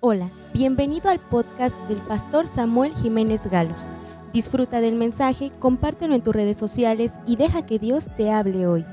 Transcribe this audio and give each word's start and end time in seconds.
Hola, 0.00 0.30
bienvenido 0.52 1.08
al 1.08 1.20
podcast 1.20 1.74
del 1.88 2.02
pastor 2.02 2.46
Samuel 2.46 2.94
Jiménez 2.96 3.46
Galos. 3.46 3.86
Disfruta 4.30 4.82
del 4.82 4.94
mensaje, 4.94 5.52
compártelo 5.58 6.14
en 6.14 6.22
tus 6.22 6.34
redes 6.34 6.58
sociales 6.58 7.14
y 7.26 7.36
deja 7.36 7.64
que 7.64 7.78
Dios 7.78 8.10
te 8.14 8.30
hable 8.30 8.66
hoy. 8.66 8.84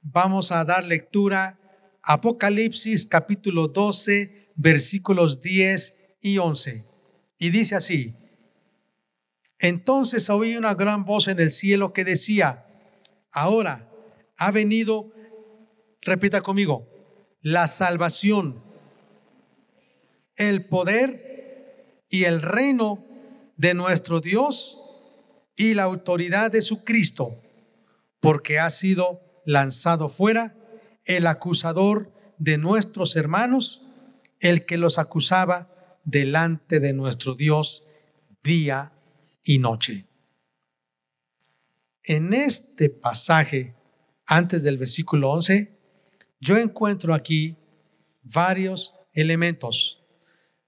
Vamos 0.00 0.52
a 0.52 0.64
dar 0.64 0.84
lectura 0.84 1.58
a 2.04 2.12
Apocalipsis 2.12 3.04
capítulo 3.04 3.66
12, 3.66 4.52
versículos 4.54 5.40
10 5.40 6.18
y 6.20 6.38
11. 6.38 6.86
Y 7.38 7.50
dice 7.50 7.74
así, 7.74 8.14
entonces 9.58 10.30
oí 10.30 10.56
una 10.56 10.74
gran 10.74 11.02
voz 11.02 11.26
en 11.26 11.40
el 11.40 11.50
cielo 11.50 11.92
que 11.92 12.04
decía, 12.04 12.64
ahora 13.32 13.90
ha 14.36 14.52
venido, 14.52 15.10
repita 16.00 16.42
conmigo, 16.42 16.88
la 17.42 17.66
salvación 17.66 18.63
el 20.36 20.66
poder 20.66 22.04
y 22.08 22.24
el 22.24 22.42
reino 22.42 23.04
de 23.56 23.74
nuestro 23.74 24.20
Dios 24.20 24.78
y 25.56 25.74
la 25.74 25.84
autoridad 25.84 26.50
de 26.50 26.62
su 26.62 26.84
Cristo, 26.84 27.40
porque 28.20 28.58
ha 28.58 28.70
sido 28.70 29.20
lanzado 29.46 30.08
fuera 30.08 30.56
el 31.04 31.26
acusador 31.26 32.12
de 32.38 32.58
nuestros 32.58 33.16
hermanos, 33.16 33.86
el 34.40 34.64
que 34.66 34.78
los 34.78 34.98
acusaba 34.98 35.98
delante 36.04 36.80
de 36.80 36.92
nuestro 36.92 37.34
Dios 37.34 37.84
día 38.42 38.92
y 39.42 39.58
noche. 39.58 40.06
En 42.02 42.34
este 42.34 42.90
pasaje, 42.90 43.74
antes 44.26 44.62
del 44.62 44.76
versículo 44.76 45.30
11, 45.30 45.78
yo 46.40 46.58
encuentro 46.58 47.14
aquí 47.14 47.56
varios 48.22 48.94
elementos 49.12 50.03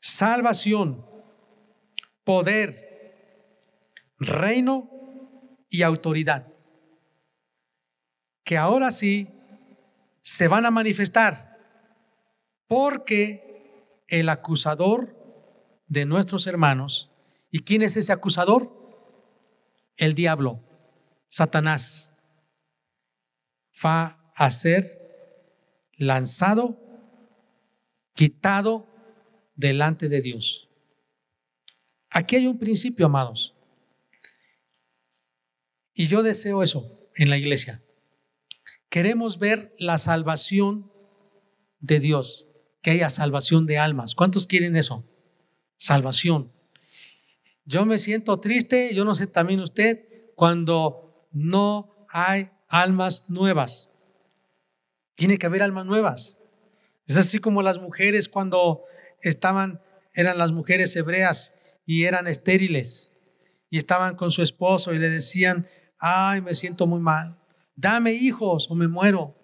salvación, 0.06 1.04
poder, 2.22 2.86
reino 4.18 4.88
y 5.68 5.82
autoridad, 5.82 6.46
que 8.44 8.56
ahora 8.56 8.92
sí 8.92 9.28
se 10.22 10.46
van 10.48 10.64
a 10.64 10.70
manifestar 10.70 11.58
porque 12.68 14.04
el 14.06 14.28
acusador 14.28 15.14
de 15.88 16.06
nuestros 16.06 16.46
hermanos, 16.46 17.10
¿y 17.50 17.60
quién 17.60 17.82
es 17.82 17.96
ese 17.96 18.12
acusador? 18.12 18.72
El 19.96 20.14
diablo, 20.14 20.62
Satanás, 21.28 22.12
va 23.84 24.32
a 24.36 24.50
ser 24.50 25.90
lanzado, 25.96 26.76
quitado 28.14 28.95
delante 29.56 30.08
de 30.08 30.20
Dios. 30.20 30.68
Aquí 32.10 32.36
hay 32.36 32.46
un 32.46 32.58
principio, 32.58 33.06
amados. 33.06 33.54
Y 35.94 36.06
yo 36.06 36.22
deseo 36.22 36.62
eso 36.62 37.10
en 37.14 37.30
la 37.30 37.38
iglesia. 37.38 37.82
Queremos 38.88 39.38
ver 39.38 39.74
la 39.78 39.98
salvación 39.98 40.92
de 41.80 42.00
Dios, 42.00 42.46
que 42.82 42.90
haya 42.92 43.10
salvación 43.10 43.66
de 43.66 43.78
almas. 43.78 44.14
¿Cuántos 44.14 44.46
quieren 44.46 44.76
eso? 44.76 45.04
Salvación. 45.76 46.52
Yo 47.64 47.84
me 47.84 47.98
siento 47.98 48.38
triste, 48.38 48.94
yo 48.94 49.04
no 49.04 49.14
sé 49.14 49.26
también 49.26 49.60
usted, 49.60 50.06
cuando 50.34 51.28
no 51.32 52.06
hay 52.08 52.50
almas 52.68 53.28
nuevas. 53.28 53.90
Tiene 55.14 55.38
que 55.38 55.46
haber 55.46 55.62
almas 55.62 55.86
nuevas. 55.86 56.38
Es 57.06 57.16
así 57.16 57.38
como 57.38 57.62
las 57.62 57.80
mujeres 57.80 58.28
cuando 58.28 58.84
estaban, 59.22 59.80
eran 60.14 60.38
las 60.38 60.52
mujeres 60.52 60.94
hebreas 60.96 61.54
y 61.84 62.04
eran 62.04 62.26
estériles 62.26 63.12
y 63.70 63.78
estaban 63.78 64.16
con 64.16 64.30
su 64.30 64.42
esposo 64.42 64.94
y 64.94 64.98
le 64.98 65.10
decían, 65.10 65.66
ay, 65.98 66.40
me 66.40 66.54
siento 66.54 66.86
muy 66.86 67.00
mal, 67.00 67.38
dame 67.74 68.12
hijos 68.12 68.70
o 68.70 68.74
me 68.74 68.88
muero. 68.88 69.34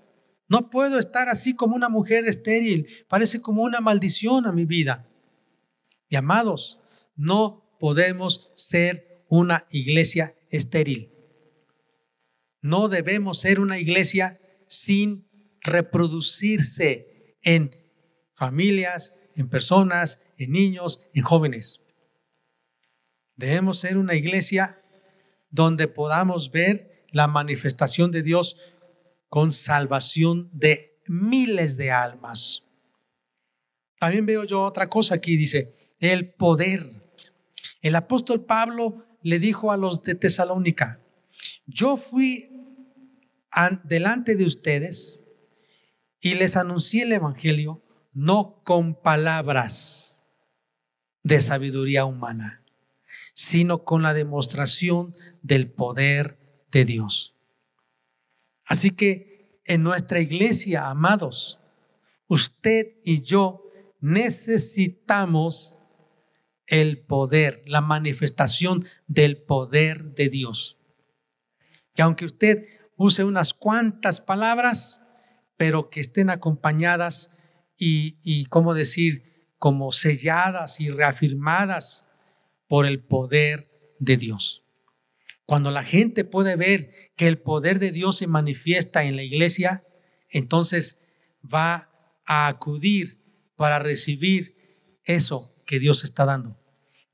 No 0.49 0.71
puedo 0.71 0.99
estar 0.99 1.29
así 1.29 1.55
como 1.55 1.77
una 1.77 1.89
mujer 1.89 2.27
estéril, 2.27 2.87
parece 3.09 3.41
como 3.41 3.63
una 3.63 3.81
maldición 3.81 4.47
a 4.47 4.53
mi 4.53 4.65
vida. 4.65 5.09
Y 6.09 6.17
amados, 6.17 6.79
no 7.17 7.77
podemos 7.79 8.51
ser 8.55 9.25
una 9.29 9.67
iglesia 9.71 10.37
estéril. 10.51 11.11
No 12.61 12.89
debemos 12.89 13.41
ser 13.41 13.61
una 13.61 13.79
iglesia 13.79 14.41
sin 14.67 15.27
reproducirse 15.63 17.37
en 17.43 17.75
familias, 18.35 19.15
en 19.37 19.49
personas, 19.49 20.21
en 20.39 20.53
niños, 20.53 21.01
en 21.15 21.23
jóvenes. 21.23 21.81
Debemos 23.37 23.79
ser 23.79 23.97
una 23.97 24.15
iglesia 24.15 24.81
donde 25.51 25.89
podamos 25.89 26.51
ver 26.51 27.07
la 27.11 27.27
manifestación 27.27 28.11
de 28.11 28.23
Dios 28.23 28.57
con 29.29 29.53
salvación 29.53 30.51
de 30.53 31.01
miles 31.07 31.77
de 31.77 31.91
almas. 31.91 32.67
También 33.99 34.27
veo 34.27 34.45
yo 34.45 34.63
otra 34.63 34.89
cosa 34.89 35.15
aquí, 35.15 35.37
dice, 35.37 35.75
el 35.99 36.33
poder. 36.33 36.91
El 37.81 37.95
apóstol 37.95 38.45
Pablo 38.45 39.05
le 39.23 39.39
dijo 39.39 39.71
a 39.73 39.77
los 39.77 40.03
de 40.03 40.15
Tesalónica, 40.15 41.01
yo 41.67 41.97
fui 41.97 42.51
delante 43.85 44.35
de 44.35 44.45
ustedes 44.45 45.25
y 46.21 46.35
les 46.35 46.57
anuncié 46.57 47.03
el 47.03 47.13
Evangelio 47.13 47.82
no 48.13 48.61
con 48.65 48.95
palabras 48.95 50.25
de 51.23 51.41
sabiduría 51.41 52.05
humana, 52.05 52.63
sino 53.35 53.85
con 53.85 54.03
la 54.03 54.15
demostración 54.15 55.17
del 55.43 55.71
poder 55.71 56.39
de 56.71 56.85
Dios. 56.85 57.35
Así 58.65 58.91
que 58.91 59.61
en 59.65 59.83
nuestra 59.83 60.21
iglesia, 60.21 60.89
amados, 60.89 61.61
usted 62.29 62.95
y 63.05 63.23
yo 63.23 63.63
necesitamos 64.01 65.77
el 66.67 66.99
poder, 66.99 67.63
la 67.67 67.81
manifestación 67.81 68.87
del 69.07 69.37
poder 69.37 70.15
de 70.15 70.29
Dios. 70.29 70.79
Que 71.95 72.03
aunque 72.03 72.25
usted 72.25 72.67
use 72.97 73.25
unas 73.25 73.53
cuantas 73.53 74.21
palabras, 74.21 75.03
pero 75.57 75.91
que 75.91 76.01
estén 76.01 76.31
acompañadas 76.31 77.32
y, 77.85 78.45
¿cómo 78.47 78.75
decir? 78.75 79.51
Como 79.59 79.91
selladas 79.91 80.81
y 80.81 80.91
reafirmadas 80.91 82.07
por 82.69 82.87
el 82.87 83.01
poder 83.01 83.97
de 83.99 84.17
Dios. 84.17 84.63
Cuando 85.47 85.71
la 85.71 85.85
gente 85.85 86.25
puede 86.25 86.55
ver 86.57 86.91
que 87.17 87.27
el 87.27 87.39
poder 87.39 87.81
de 87.81 87.91
Dios 87.91 88.19
se 88.19 88.29
manifiesta 88.29 89.05
en 89.05 89.17
la 89.17 89.25
iglesia, 89.25 89.85
entonces 90.31 91.01
va 91.43 91.91
a 92.25 92.47
acudir 92.47 93.19
para 93.57 93.81
recibir 93.81 95.01
eso 95.05 95.53
que 95.67 95.81
Dios 95.81 96.05
está 96.05 96.25
dando. 96.25 96.59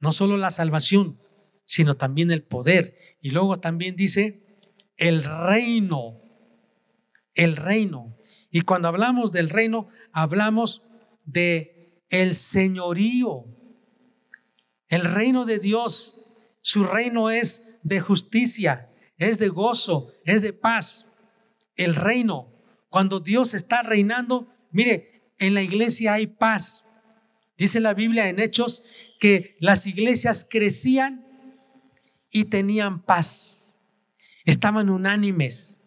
No 0.01 0.12
solo 0.12 0.37
la 0.37 0.51
salvación, 0.51 1.19
sino 1.65 1.97
también 1.97 2.31
el 2.31 2.43
poder. 2.43 2.97
Y 3.23 3.31
luego 3.31 3.59
también 3.59 3.97
dice 3.97 4.43
el 4.97 5.25
reino, 5.25 6.21
el 7.34 7.57
reino. 7.57 8.18
Y 8.50 8.62
cuando 8.62 8.88
hablamos 8.88 9.32
del 9.32 9.50
reino, 9.50 9.88
hablamos 10.12 10.82
de 11.25 12.03
el 12.09 12.34
señorío. 12.34 13.44
El 14.88 15.04
reino 15.04 15.44
de 15.44 15.59
Dios, 15.59 16.25
su 16.62 16.84
reino 16.84 17.31
es 17.31 17.78
de 17.82 18.00
justicia, 18.00 18.91
es 19.19 19.38
de 19.38 19.48
gozo, 19.48 20.12
es 20.25 20.41
de 20.42 20.53
paz. 20.53 21.09
El 21.76 21.94
reino, 21.94 22.53
cuando 22.88 23.20
Dios 23.20 23.53
está 23.53 23.82
reinando, 23.82 24.48
mire, 24.70 25.32
en 25.38 25.54
la 25.54 25.62
iglesia 25.62 26.15
hay 26.15 26.26
paz. 26.26 26.84
Dice 27.59 27.80
la 27.80 27.92
Biblia 27.92 28.28
en 28.28 28.39
Hechos 28.39 28.83
que 29.21 29.56
las 29.60 29.86
iglesias 29.86 30.47
crecían 30.48 31.27
y 32.30 32.44
tenían 32.44 33.03
paz. 33.03 33.78
Estaban 34.44 34.89
unánimes 34.89 35.78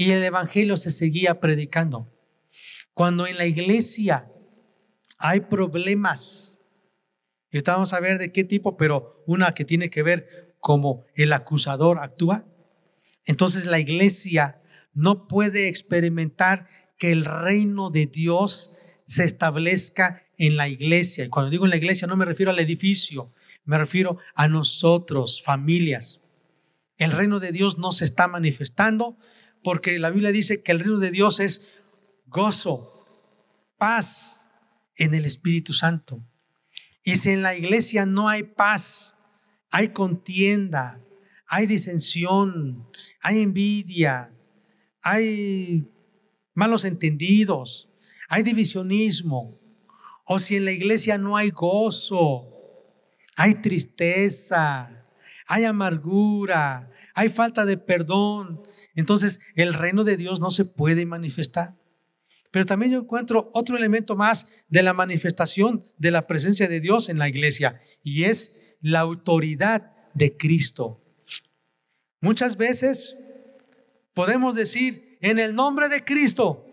y 0.00 0.12
el 0.12 0.24
Evangelio 0.24 0.78
se 0.78 0.90
seguía 0.90 1.40
predicando. 1.40 2.10
Cuando 2.94 3.26
en 3.26 3.36
la 3.36 3.44
iglesia 3.44 4.32
hay 5.18 5.40
problemas, 5.40 6.58
y 7.52 7.60
vamos 7.60 7.92
a 7.92 8.00
ver 8.00 8.16
de 8.16 8.32
qué 8.32 8.44
tipo, 8.44 8.78
pero 8.78 9.22
una 9.26 9.52
que 9.52 9.66
tiene 9.66 9.90
que 9.90 10.02
ver 10.02 10.56
cómo 10.58 11.04
el 11.16 11.34
acusador 11.34 11.98
actúa, 11.98 12.46
entonces 13.26 13.66
la 13.66 13.78
iglesia 13.78 14.62
no 14.94 15.28
puede 15.28 15.68
experimentar 15.68 16.66
que 16.96 17.12
el 17.12 17.26
reino 17.26 17.90
de 17.90 18.06
Dios 18.06 18.74
se 19.04 19.24
establezca 19.24 20.22
en 20.38 20.56
la 20.56 20.68
iglesia. 20.68 21.26
Y 21.26 21.28
cuando 21.28 21.50
digo 21.50 21.66
en 21.66 21.72
la 21.72 21.76
iglesia 21.76 22.08
no 22.08 22.16
me 22.16 22.24
refiero 22.24 22.52
al 22.52 22.58
edificio, 22.58 23.34
me 23.66 23.76
refiero 23.76 24.16
a 24.34 24.48
nosotros, 24.48 25.42
familias. 25.42 26.22
El 26.96 27.12
reino 27.12 27.38
de 27.38 27.52
Dios 27.52 27.76
no 27.76 27.92
se 27.92 28.06
está 28.06 28.28
manifestando 28.28 29.18
porque 29.62 29.98
la 29.98 30.10
Biblia 30.10 30.32
dice 30.32 30.62
que 30.62 30.72
el 30.72 30.80
reino 30.80 30.98
de 30.98 31.10
Dios 31.10 31.40
es 31.40 31.70
gozo, 32.26 33.06
paz, 33.78 34.48
en 34.96 35.14
el 35.14 35.24
Espíritu 35.24 35.72
Santo. 35.72 36.22
Y 37.02 37.16
si 37.16 37.30
en 37.30 37.42
la 37.42 37.54
iglesia 37.54 38.04
no 38.04 38.28
hay 38.28 38.42
paz, 38.42 39.16
hay 39.70 39.88
contienda, 39.88 41.02
hay 41.46 41.66
disensión, 41.66 42.86
hay 43.22 43.40
envidia, 43.40 44.34
hay 45.02 45.88
malos 46.54 46.84
entendidos, 46.84 47.88
hay 48.28 48.42
divisionismo, 48.42 49.58
o 50.26 50.38
si 50.38 50.56
en 50.56 50.64
la 50.64 50.72
iglesia 50.72 51.18
no 51.18 51.36
hay 51.36 51.50
gozo, 51.50 52.46
hay 53.36 53.54
tristeza, 53.54 55.06
hay 55.46 55.64
amargura, 55.64 56.90
hay 57.14 57.28
falta 57.28 57.64
de 57.64 57.76
perdón, 57.76 58.62
entonces 58.94 59.40
el 59.54 59.74
reino 59.74 60.04
de 60.04 60.16
Dios 60.16 60.40
no 60.40 60.50
se 60.50 60.64
puede 60.64 61.06
manifestar. 61.06 61.76
Pero 62.50 62.66
también 62.66 62.92
yo 62.92 62.98
encuentro 63.00 63.50
otro 63.54 63.76
elemento 63.76 64.16
más 64.16 64.64
de 64.68 64.82
la 64.82 64.92
manifestación 64.92 65.84
de 65.98 66.10
la 66.10 66.26
presencia 66.26 66.68
de 66.68 66.80
Dios 66.80 67.08
en 67.08 67.18
la 67.18 67.28
iglesia 67.28 67.80
y 68.02 68.24
es 68.24 68.76
la 68.80 69.00
autoridad 69.00 69.92
de 70.14 70.36
Cristo. 70.36 71.00
Muchas 72.20 72.56
veces 72.56 73.16
podemos 74.14 74.54
decir 74.54 75.18
en 75.20 75.38
el 75.38 75.54
nombre 75.54 75.88
de 75.88 76.04
Cristo, 76.04 76.66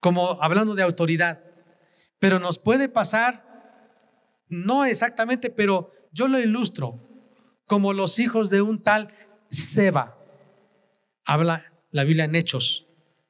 como 0.00 0.42
hablando 0.42 0.74
de 0.74 0.82
autoridad, 0.82 1.44
pero 2.18 2.38
nos 2.38 2.58
puede 2.58 2.88
pasar, 2.88 3.44
no 4.48 4.84
exactamente, 4.84 5.50
pero 5.50 5.92
yo 6.12 6.26
lo 6.26 6.38
ilustro, 6.38 7.00
como 7.66 7.92
los 7.92 8.18
hijos 8.18 8.50
de 8.50 8.62
un 8.62 8.82
tal 8.82 9.14
Seba. 9.48 10.17
Habla 11.30 11.62
la 11.90 12.04
Biblia 12.04 12.24
en 12.24 12.34
Hechos, 12.34 12.86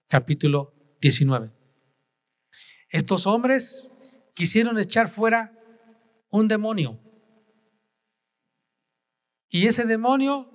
capítulo 0.07 0.73
19. 1.01 1.51
Estos 2.91 3.27
hombres 3.27 3.93
quisieron 4.35 4.79
echar 4.79 5.09
fuera 5.09 5.53
un 6.31 6.47
demonio. 6.47 7.01
Y 9.49 9.67
ese 9.67 9.85
demonio 9.85 10.49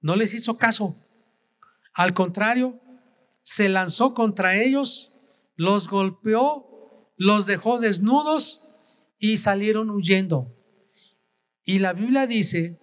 no 0.00 0.16
les 0.16 0.34
hizo 0.34 0.58
caso. 0.58 0.96
Al 1.94 2.12
contrario, 2.12 2.80
se 3.44 3.68
lanzó 3.68 4.12
contra 4.12 4.60
ellos, 4.60 5.14
los 5.54 5.86
golpeó, 5.86 7.12
los 7.16 7.46
dejó 7.46 7.78
desnudos 7.78 8.68
y 9.20 9.36
salieron 9.36 9.90
huyendo. 9.90 10.56
Y 11.62 11.78
la 11.78 11.92
Biblia 11.92 12.26
dice 12.26 12.80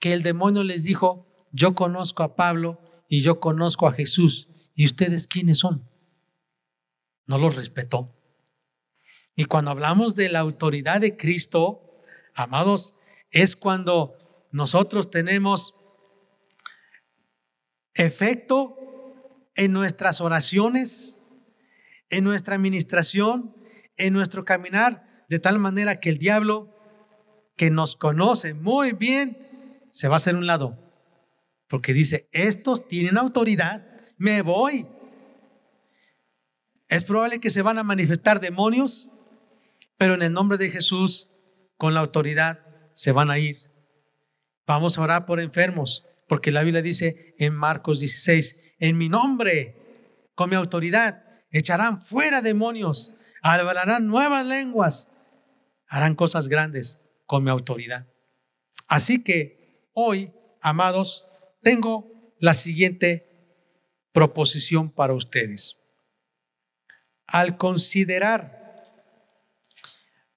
que 0.00 0.14
el 0.14 0.24
demonio 0.24 0.64
les 0.64 0.82
dijo, 0.82 1.48
yo 1.52 1.76
conozco 1.76 2.24
a 2.24 2.34
Pablo 2.34 2.80
y 3.08 3.22
yo 3.22 3.40
conozco 3.40 3.86
a 3.86 3.92
Jesús. 3.92 4.48
¿Y 4.74 4.84
ustedes 4.84 5.26
quiénes 5.26 5.58
son? 5.58 5.88
No 7.26 7.38
los 7.38 7.56
respetó. 7.56 8.14
Y 9.34 9.44
cuando 9.44 9.70
hablamos 9.70 10.14
de 10.14 10.28
la 10.28 10.40
autoridad 10.40 11.00
de 11.00 11.16
Cristo, 11.16 12.02
amados, 12.34 12.94
es 13.30 13.56
cuando 13.56 14.16
nosotros 14.50 15.10
tenemos 15.10 15.74
efecto 17.94 18.76
en 19.54 19.72
nuestras 19.72 20.20
oraciones, 20.20 21.20
en 22.10 22.24
nuestra 22.24 22.54
administración, 22.54 23.54
en 23.96 24.12
nuestro 24.12 24.44
caminar, 24.44 25.06
de 25.28 25.38
tal 25.38 25.58
manera 25.58 26.00
que 26.00 26.10
el 26.10 26.18
diablo, 26.18 26.74
que 27.56 27.70
nos 27.70 27.96
conoce 27.96 28.54
muy 28.54 28.92
bien, 28.92 29.88
se 29.90 30.08
va 30.08 30.14
a 30.14 30.16
hacer 30.18 30.36
un 30.36 30.46
lado. 30.46 30.85
Porque 31.68 31.92
dice, 31.92 32.28
estos 32.32 32.86
tienen 32.86 33.18
autoridad, 33.18 33.86
me 34.16 34.42
voy. 34.42 34.86
Es 36.88 37.04
probable 37.04 37.40
que 37.40 37.50
se 37.50 37.62
van 37.62 37.78
a 37.78 37.82
manifestar 37.82 38.40
demonios, 38.40 39.10
pero 39.96 40.14
en 40.14 40.22
el 40.22 40.32
nombre 40.32 40.58
de 40.58 40.70
Jesús, 40.70 41.30
con 41.76 41.94
la 41.94 42.00
autoridad, 42.00 42.60
se 42.92 43.12
van 43.12 43.30
a 43.30 43.38
ir. 43.38 43.56
Vamos 44.66 44.96
a 44.96 45.02
orar 45.02 45.26
por 45.26 45.40
enfermos, 45.40 46.04
porque 46.28 46.52
la 46.52 46.62
Biblia 46.62 46.82
dice 46.82 47.34
en 47.38 47.54
Marcos 47.54 48.00
16, 48.00 48.56
en 48.78 48.98
mi 48.98 49.08
nombre, 49.08 49.76
con 50.34 50.50
mi 50.50 50.56
autoridad, 50.56 51.24
echarán 51.50 52.00
fuera 52.00 52.42
demonios, 52.42 53.14
hablarán 53.42 54.06
nuevas 54.06 54.44
lenguas, 54.46 55.10
harán 55.88 56.14
cosas 56.14 56.48
grandes 56.48 57.00
con 57.26 57.44
mi 57.44 57.50
autoridad. 57.50 58.06
Así 58.86 59.22
que 59.22 59.90
hoy, 59.92 60.32
amados, 60.60 61.26
tengo 61.60 62.34
la 62.38 62.54
siguiente 62.54 63.26
proposición 64.12 64.90
para 64.90 65.14
ustedes. 65.14 65.78
Al 67.26 67.56
considerar 67.56 68.84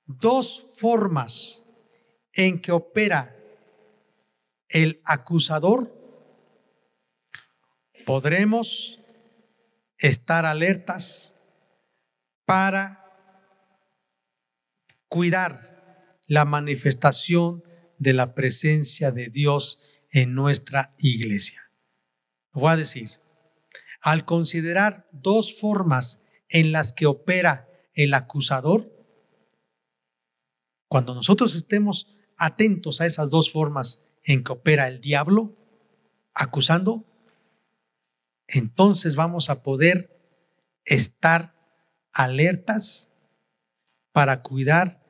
dos 0.05 0.75
formas 0.77 1.63
en 2.33 2.61
que 2.61 2.71
opera 2.71 3.35
el 4.69 5.01
acusador, 5.05 5.95
podremos 8.05 8.99
estar 9.97 10.45
alertas 10.45 11.35
para 12.45 13.05
cuidar 15.07 16.17
la 16.27 16.45
manifestación 16.45 17.63
de 17.97 18.13
la 18.13 18.33
presencia 18.33 19.11
de 19.11 19.29
Dios 19.29 19.79
en 20.11 20.33
nuestra 20.33 20.95
iglesia. 20.97 21.71
voy 22.51 22.71
a 22.71 22.77
decir, 22.77 23.11
al 24.01 24.25
considerar 24.25 25.07
dos 25.11 25.57
formas 25.59 26.21
en 26.47 26.71
las 26.71 26.93
que 26.93 27.05
opera 27.05 27.67
el 27.93 28.13
acusador, 28.13 28.91
cuando 30.87 31.13
nosotros 31.13 31.55
estemos 31.55 32.07
atentos 32.37 33.01
a 33.01 33.05
esas 33.05 33.29
dos 33.29 33.51
formas 33.51 34.03
en 34.23 34.43
que 34.43 34.53
opera 34.53 34.87
el 34.87 35.01
diablo, 35.01 35.55
acusando, 36.33 37.05
entonces 38.47 39.15
vamos 39.15 39.49
a 39.49 39.61
poder 39.61 40.17
estar 40.85 41.55
alertas 42.11 43.11
para 44.11 44.41
cuidar 44.41 45.03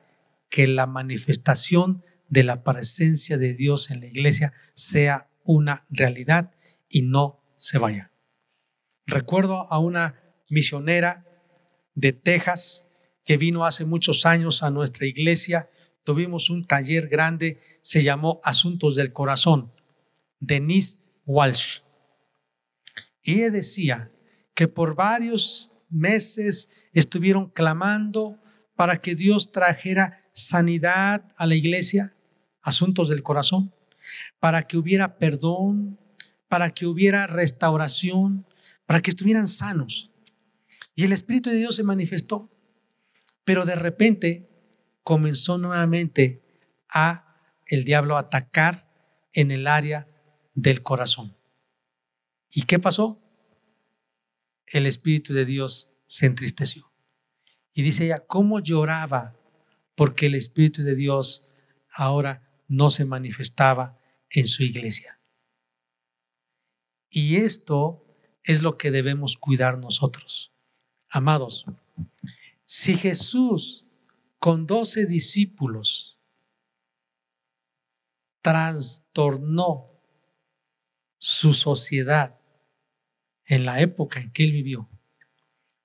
que 0.50 0.66
la 0.66 0.86
manifestación 0.86 2.04
de 2.30 2.44
la 2.44 2.62
presencia 2.62 3.36
de 3.36 3.54
Dios 3.54 3.90
en 3.90 4.00
la 4.00 4.06
iglesia 4.06 4.54
sea 4.74 5.28
una 5.44 5.84
realidad 5.90 6.52
y 6.88 7.02
no 7.02 7.44
se 7.58 7.76
vaya. 7.76 8.12
Recuerdo 9.06 9.70
a 9.70 9.78
una 9.78 10.14
misionera 10.48 11.26
de 11.94 12.12
Texas 12.12 12.86
que 13.24 13.36
vino 13.36 13.64
hace 13.64 13.84
muchos 13.84 14.24
años 14.24 14.62
a 14.62 14.70
nuestra 14.70 15.06
iglesia. 15.06 15.68
Tuvimos 16.04 16.50
un 16.50 16.64
taller 16.64 17.08
grande, 17.08 17.60
se 17.82 18.02
llamó 18.02 18.40
Asuntos 18.44 18.94
del 18.94 19.12
Corazón, 19.12 19.72
Denise 20.38 21.00
Walsh. 21.26 21.80
Y 23.22 23.34
ella 23.34 23.50
decía 23.50 24.12
que 24.54 24.68
por 24.68 24.94
varios 24.94 25.72
meses 25.88 26.70
estuvieron 26.92 27.50
clamando 27.50 28.40
para 28.76 29.00
que 29.00 29.14
Dios 29.14 29.52
trajera 29.52 30.24
sanidad 30.32 31.24
a 31.36 31.46
la 31.46 31.54
iglesia, 31.54 32.14
asuntos 32.62 33.08
del 33.08 33.22
corazón, 33.22 33.74
para 34.38 34.66
que 34.66 34.76
hubiera 34.76 35.18
perdón, 35.18 35.98
para 36.48 36.70
que 36.70 36.86
hubiera 36.86 37.26
restauración, 37.26 38.46
para 38.86 39.00
que 39.00 39.10
estuvieran 39.10 39.48
sanos. 39.48 40.10
Y 40.94 41.04
el 41.04 41.12
Espíritu 41.12 41.50
de 41.50 41.56
Dios 41.56 41.76
se 41.76 41.84
manifestó, 41.84 42.50
pero 43.44 43.64
de 43.64 43.76
repente 43.76 44.48
comenzó 45.02 45.58
nuevamente 45.58 46.42
a 46.88 47.36
el 47.66 47.84
diablo 47.84 48.16
atacar 48.16 48.90
en 49.32 49.50
el 49.50 49.66
área 49.66 50.08
del 50.54 50.82
corazón. 50.82 51.36
¿Y 52.50 52.62
qué 52.62 52.78
pasó? 52.78 53.22
El 54.66 54.86
Espíritu 54.86 55.34
de 55.34 55.44
Dios 55.44 55.88
se 56.06 56.26
entristeció. 56.26 56.90
Y 57.72 57.82
dice 57.82 58.04
ella, 58.04 58.26
¿cómo 58.26 58.58
lloraba? 58.58 59.36
Porque 59.94 60.26
el 60.26 60.34
Espíritu 60.34 60.82
de 60.82 60.96
Dios 60.96 61.48
ahora 61.92 62.49
no 62.70 62.88
se 62.88 63.04
manifestaba 63.04 63.98
en 64.30 64.46
su 64.46 64.62
iglesia. 64.62 65.20
Y 67.10 67.36
esto 67.36 68.06
es 68.44 68.62
lo 68.62 68.78
que 68.78 68.92
debemos 68.92 69.36
cuidar 69.36 69.76
nosotros. 69.76 70.52
Amados, 71.08 71.66
si 72.64 72.96
Jesús 72.96 73.86
con 74.38 74.68
doce 74.68 75.06
discípulos 75.06 76.20
trastornó 78.40 79.90
su 81.18 81.52
sociedad 81.52 82.38
en 83.46 83.66
la 83.66 83.80
época 83.80 84.20
en 84.20 84.30
que 84.30 84.44
él 84.44 84.52
vivió, 84.52 84.88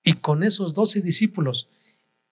y 0.04 0.14
con 0.14 0.44
esos 0.44 0.76
doce 0.76 1.02
discípulos 1.02 1.68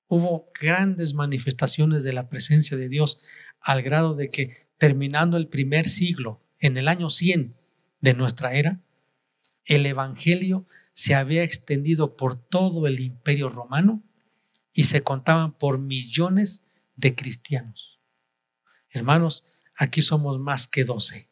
hubo 0.08 0.52
grandes 0.54 1.16
manifestaciones 1.16 2.04
de 2.04 2.14
la 2.14 2.30
presencia 2.30 2.78
de 2.78 2.88
Dios 2.88 3.20
al 3.64 3.82
grado 3.82 4.14
de 4.14 4.30
que 4.30 4.68
terminando 4.78 5.38
el 5.38 5.48
primer 5.48 5.88
siglo, 5.88 6.42
en 6.60 6.78
el 6.78 6.88
año 6.88 7.10
100 7.10 7.56
de 8.02 8.14
nuestra 8.14 8.54
era, 8.54 8.82
el 9.66 9.86
Evangelio 9.86 10.68
se 10.92 11.16
había 11.16 11.44
extendido 11.44 12.18
por 12.18 12.36
todo 12.36 12.86
el 12.86 13.00
imperio 13.00 13.50
romano 13.50 14.04
y 14.74 14.84
se 14.84 15.02
contaban 15.02 15.58
por 15.58 15.80
millones 15.80 16.64
de 16.96 17.16
cristianos. 17.16 18.00
Hermanos, 18.90 19.46
aquí 19.76 20.02
somos 20.02 20.40
más 20.40 20.68
que 20.68 20.84
doce. 20.84 21.30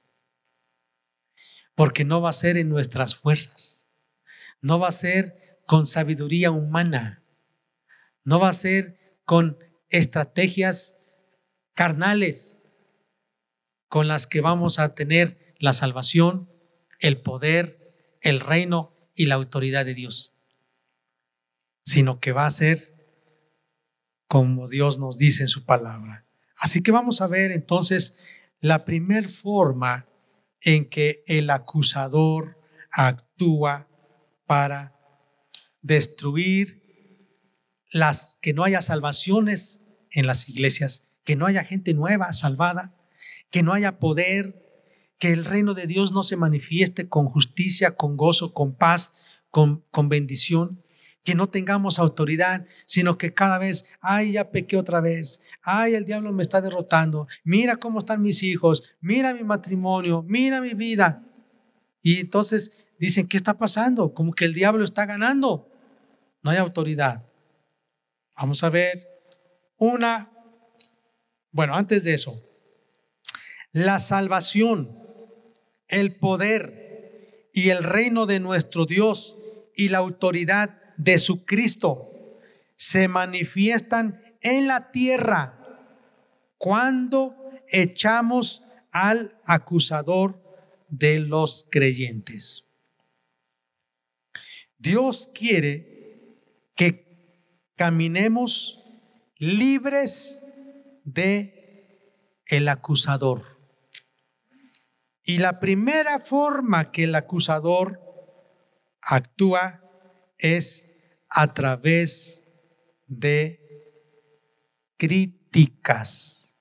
Porque 1.76 2.06
no 2.06 2.22
va 2.22 2.30
a 2.30 2.34
ser 2.34 2.58
en 2.58 2.70
nuestras 2.70 3.16
fuerzas, 3.16 3.86
no 4.62 4.80
va 4.80 4.88
a 4.88 4.94
ser 4.94 5.60
con 5.66 5.86
sabiduría 5.86 6.52
humana, 6.52 7.24
no 8.24 8.40
va 8.40 8.50
a 8.50 8.54
ser 8.54 9.20
con 9.26 9.58
estrategias 9.90 11.01
carnales 11.74 12.62
con 13.88 14.08
las 14.08 14.28
que 14.28 14.42
vamos 14.42 14.80
a 14.80 14.96
tener 14.96 15.56
la 15.60 15.74
salvación, 15.74 16.50
el 17.00 17.22
poder, 17.22 18.18
el 18.22 18.40
reino 18.40 18.96
y 19.16 19.26
la 19.26 19.36
autoridad 19.36 19.86
de 19.86 19.94
Dios, 19.94 20.34
sino 21.84 22.20
que 22.20 22.32
va 22.32 22.46
a 22.46 22.52
ser 22.52 22.92
como 24.28 24.70
Dios 24.70 24.98
nos 24.98 25.18
dice 25.18 25.44
en 25.44 25.50
su 25.50 25.66
palabra. 25.66 26.26
Así 26.56 26.82
que 26.82 26.92
vamos 26.92 27.20
a 27.22 27.28
ver 27.28 27.52
entonces 27.52 28.18
la 28.62 28.86
primer 28.86 29.28
forma 29.28 30.08
en 30.62 30.88
que 30.90 31.24
el 31.28 31.50
acusador 31.50 32.58
actúa 32.92 33.90
para 34.46 34.96
destruir 35.82 36.82
las 37.92 38.38
que 38.42 38.54
no 38.54 38.64
haya 38.64 38.82
salvaciones 38.82 39.82
en 40.12 40.28
las 40.28 40.48
iglesias, 40.48 41.08
que 41.32 41.38
no 41.38 41.46
haya 41.46 41.64
gente 41.64 41.94
nueva 41.94 42.34
salvada, 42.34 42.94
que 43.52 43.64
no 43.64 43.72
haya 43.72 44.00
poder, 44.00 44.70
que 45.18 45.32
el 45.32 45.46
reino 45.46 45.74
de 45.74 45.88
Dios 45.88 46.12
no 46.12 46.24
se 46.24 46.36
manifieste 46.36 47.08
con 47.08 47.28
justicia, 47.28 47.96
con 47.96 48.18
gozo, 48.18 48.54
con 48.54 48.76
paz, 48.76 49.14
con, 49.50 49.86
con 49.92 50.10
bendición, 50.10 50.84
que 51.24 51.34
no 51.34 51.48
tengamos 51.48 52.00
autoridad, 52.00 52.66
sino 52.86 53.18
que 53.18 53.34
cada 53.34 53.60
vez, 53.60 53.86
ay, 54.02 54.34
ya 54.34 54.52
pequé 54.52 54.76
otra 54.76 55.00
vez, 55.00 55.40
ay, 55.62 55.96
el 55.96 56.04
diablo 56.04 56.34
me 56.34 56.42
está 56.42 56.60
derrotando, 56.60 57.30
mira 57.46 57.78
cómo 57.78 58.00
están 58.00 58.22
mis 58.22 58.44
hijos, 58.44 58.84
mira 59.00 59.34
mi 59.34 59.46
matrimonio, 59.46 60.26
mira 60.28 60.60
mi 60.60 60.74
vida. 60.74 61.24
Y 62.02 62.20
entonces 62.20 62.86
dicen, 63.00 63.26
¿qué 63.30 63.38
está 63.38 63.58
pasando? 63.58 64.14
Como 64.14 64.34
que 64.34 64.44
el 64.44 64.54
diablo 64.54 64.84
está 64.84 65.06
ganando. 65.06 65.70
No 66.44 66.52
hay 66.52 66.58
autoridad. 66.58 67.24
Vamos 68.36 68.66
a 68.66 68.70
ver 68.70 69.08
una, 69.78 70.31
bueno, 71.52 71.76
antes 71.76 72.04
de 72.04 72.14
eso, 72.14 72.42
la 73.72 74.00
salvación, 74.00 74.98
el 75.88 76.16
poder 76.16 77.50
y 77.54 77.70
el 77.70 77.84
reino 77.84 78.26
de 78.26 78.40
nuestro 78.40 78.86
Dios 78.86 79.38
y 79.76 79.90
la 79.90 80.00
autoridad 80.00 80.82
de 80.98 81.20
su 81.20 81.46
Cristo 81.46 82.08
se 82.76 83.08
manifiestan 83.08 84.22
en 84.42 84.68
la 84.68 84.92
tierra 84.92 85.58
cuando 86.58 87.36
echamos 87.70 88.64
al 88.92 89.38
acusador 89.46 90.42
de 90.90 91.20
los 91.20 91.66
creyentes. 91.70 92.66
Dios 94.78 95.30
quiere 95.34 96.38
que 96.76 97.06
caminemos 97.76 98.84
libres 99.38 100.41
de 101.04 102.42
el 102.46 102.68
acusador. 102.68 103.60
Y 105.24 105.38
la 105.38 105.60
primera 105.60 106.20
forma 106.20 106.92
que 106.92 107.06
el 107.06 107.16
acusador 107.16 108.00
actúa 109.02 109.84
es 110.38 110.90
a 111.30 111.54
través 111.54 112.44
de 113.08 113.60
críticas. 114.98 116.56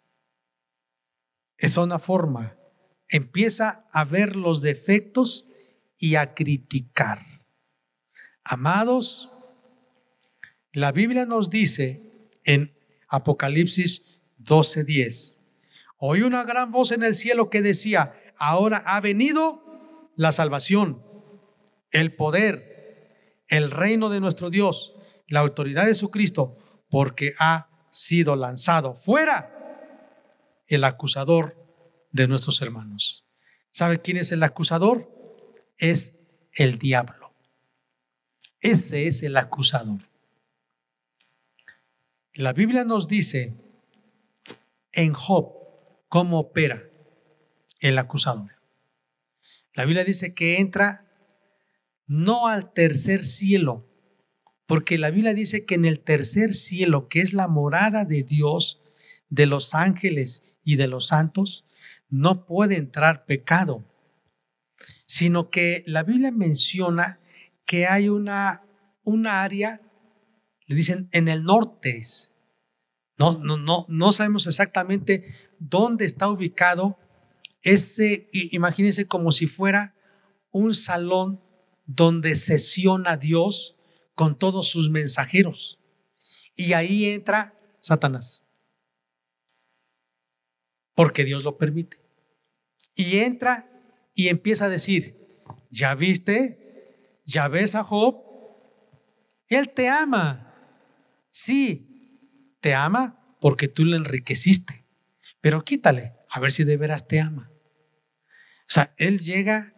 Es 1.56 1.76
una 1.76 1.98
forma. 1.98 2.56
Empieza 3.08 3.86
a 3.92 4.04
ver 4.04 4.36
los 4.36 4.62
defectos 4.62 5.48
y 5.98 6.14
a 6.14 6.34
criticar. 6.34 7.26
Amados, 8.44 9.30
la 10.72 10.92
Biblia 10.92 11.26
nos 11.26 11.50
dice 11.50 12.30
en 12.44 12.74
Apocalipsis 13.08 14.19
12:10, 14.44 15.38
oí 15.98 16.22
una 16.22 16.44
gran 16.44 16.70
voz 16.70 16.92
en 16.92 17.02
el 17.02 17.14
cielo 17.14 17.50
que 17.50 17.62
decía, 17.62 18.14
ahora 18.36 18.82
ha 18.84 19.00
venido 19.00 19.62
la 20.16 20.32
salvación, 20.32 21.02
el 21.90 22.14
poder, 22.14 23.42
el 23.48 23.70
reino 23.70 24.08
de 24.08 24.20
nuestro 24.20 24.50
Dios, 24.50 24.94
la 25.28 25.40
autoridad 25.40 25.86
de 25.86 25.94
su 25.94 26.10
Cristo, 26.10 26.56
porque 26.88 27.34
ha 27.38 27.68
sido 27.90 28.36
lanzado 28.36 28.94
fuera 28.94 29.56
el 30.66 30.84
acusador 30.84 31.56
de 32.12 32.28
nuestros 32.28 32.62
hermanos. 32.62 33.26
¿Sabe 33.70 34.00
quién 34.00 34.16
es 34.16 34.32
el 34.32 34.42
acusador? 34.42 35.08
Es 35.78 36.14
el 36.52 36.78
diablo. 36.78 37.32
Ese 38.60 39.06
es 39.06 39.22
el 39.22 39.36
acusador. 39.36 40.00
La 42.34 42.52
Biblia 42.52 42.84
nos 42.84 43.08
dice 43.08 43.56
en 44.92 45.12
Job 45.12 45.52
cómo 46.08 46.40
opera 46.40 46.82
el 47.80 47.98
acusador. 47.98 48.50
La 49.74 49.84
Biblia 49.84 50.04
dice 50.04 50.34
que 50.34 50.58
entra 50.58 51.06
no 52.06 52.48
al 52.48 52.72
tercer 52.72 53.24
cielo, 53.24 53.86
porque 54.66 54.98
la 54.98 55.10
Biblia 55.10 55.34
dice 55.34 55.64
que 55.64 55.76
en 55.76 55.84
el 55.84 56.00
tercer 56.00 56.54
cielo, 56.54 57.08
que 57.08 57.20
es 57.20 57.32
la 57.32 57.48
morada 57.48 58.04
de 58.04 58.22
Dios, 58.22 58.80
de 59.28 59.46
los 59.46 59.74
ángeles 59.74 60.56
y 60.64 60.76
de 60.76 60.88
los 60.88 61.06
santos, 61.06 61.64
no 62.08 62.44
puede 62.46 62.76
entrar 62.76 63.24
pecado, 63.24 63.84
sino 65.06 65.50
que 65.50 65.84
la 65.86 66.02
Biblia 66.02 66.32
menciona 66.32 67.20
que 67.64 67.86
hay 67.86 68.08
una, 68.08 68.64
una 69.04 69.42
área, 69.42 69.80
le 70.66 70.74
dicen 70.74 71.08
en 71.12 71.28
el 71.28 71.44
norte, 71.44 72.00
no, 73.20 73.38
no, 73.38 73.58
no, 73.58 73.84
no 73.86 74.12
sabemos 74.12 74.46
exactamente 74.46 75.26
dónde 75.58 76.06
está 76.06 76.30
ubicado 76.30 76.98
ese, 77.60 78.30
imagínense 78.32 79.06
como 79.06 79.30
si 79.30 79.46
fuera 79.46 79.94
un 80.50 80.72
salón 80.72 81.38
donde 81.84 82.34
sesiona 82.34 83.18
Dios 83.18 83.76
con 84.14 84.38
todos 84.38 84.70
sus 84.70 84.88
mensajeros. 84.88 85.78
Y 86.56 86.72
ahí 86.72 87.10
entra 87.10 87.54
Satanás. 87.82 88.42
Porque 90.94 91.26
Dios 91.26 91.44
lo 91.44 91.58
permite. 91.58 91.98
Y 92.94 93.18
entra 93.18 93.70
y 94.14 94.28
empieza 94.28 94.64
a 94.64 94.70
decir, 94.70 95.42
¿ya 95.68 95.94
viste? 95.94 97.20
¿Ya 97.26 97.48
ves 97.48 97.74
a 97.74 97.84
Job? 97.84 98.16
Él 99.46 99.68
te 99.74 99.90
ama. 99.90 100.54
Sí, 101.30 101.89
te 102.60 102.74
ama 102.74 103.36
porque 103.40 103.68
tú 103.68 103.84
le 103.84 103.96
enriqueciste. 103.96 104.84
Pero 105.40 105.64
quítale, 105.64 106.14
a 106.28 106.40
ver 106.40 106.52
si 106.52 106.64
de 106.64 106.76
veras 106.76 107.08
te 107.08 107.20
ama. 107.20 107.50
O 108.60 108.72
sea, 108.72 108.94
él 108.98 109.18
llega 109.18 109.74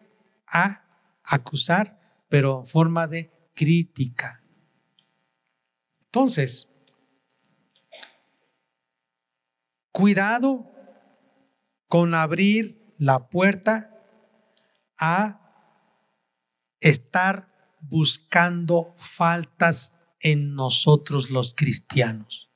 a 0.47 0.85
acusar 1.25 2.01
pero 2.29 2.61
en 2.61 2.67
forma 2.67 3.07
de 3.07 3.31
crítica. 3.55 4.43
Entonces, 6.07 6.69
cuidado 9.91 10.71
con 11.89 12.15
abrir 12.15 12.95
la 12.97 13.29
puerta 13.29 13.91
a 14.99 15.41
estar 16.81 17.77
buscando 17.81 18.95
faltas 18.97 19.95
en 20.21 20.55
nosotros 20.55 21.31
los 21.31 21.55
cristianos. 21.55 22.52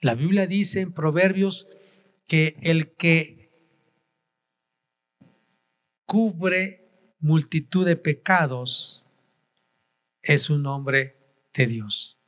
La 0.00 0.14
Biblia 0.14 0.46
dice 0.46 0.80
en 0.80 0.92
Proverbios 0.92 1.68
que 2.26 2.56
el 2.62 2.94
que 2.94 3.50
cubre 6.04 6.86
multitud 7.18 7.84
de 7.84 7.96
pecados, 7.96 9.04
es 10.22 10.50
un 10.50 10.66
hombre 10.66 11.16
de 11.54 11.66
Dios. 11.66 12.18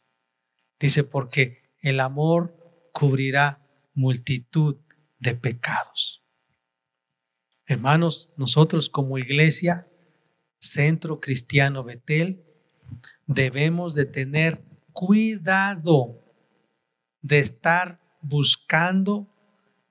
Dice, 0.79 1.05
porque 1.05 1.63
el 1.81 2.01
amor 2.01 2.57
cubrirá 2.93 3.65
multitud 3.95 4.77
de 5.19 5.35
pecados. 5.35 6.25
Hermanos, 7.67 8.33
nosotros 8.37 8.89
como 8.89 9.19
iglesia, 9.19 9.89
Centro 10.61 11.21
Cristiano 11.21 11.85
Betel, 11.85 12.45
debemos 13.27 13.95
de 13.95 14.07
tener 14.07 14.65
cuidado 14.93 16.25
de 17.23 17.39
estar 17.39 18.01
buscando, 18.21 19.27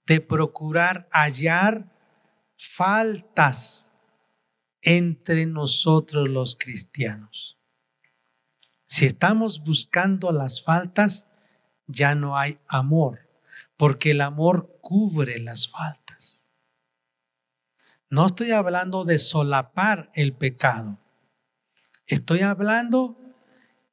de 0.06 0.22
procurar 0.22 1.08
hallar 1.12 1.92
faltas 2.58 3.92
entre 4.82 5.46
nosotros 5.46 6.30
los 6.30 6.56
cristianos. 6.56 7.58
Si 8.88 9.06
estamos 9.06 9.64
buscando 9.64 10.32
las 10.32 10.64
faltas, 10.64 11.28
ya 11.88 12.16
no 12.16 12.38
hay 12.38 12.58
amor, 12.68 13.30
porque 13.76 14.12
el 14.12 14.22
amor 14.22 14.78
cubre 14.82 15.40
las 15.40 15.70
faltas. 15.70 16.50
No 18.10 18.26
estoy 18.26 18.52
hablando 18.52 19.04
de 19.04 19.20
solapar 19.20 20.10
el 20.14 20.34
pecado. 20.34 20.98
Estoy 22.06 22.40
hablando 22.40 23.20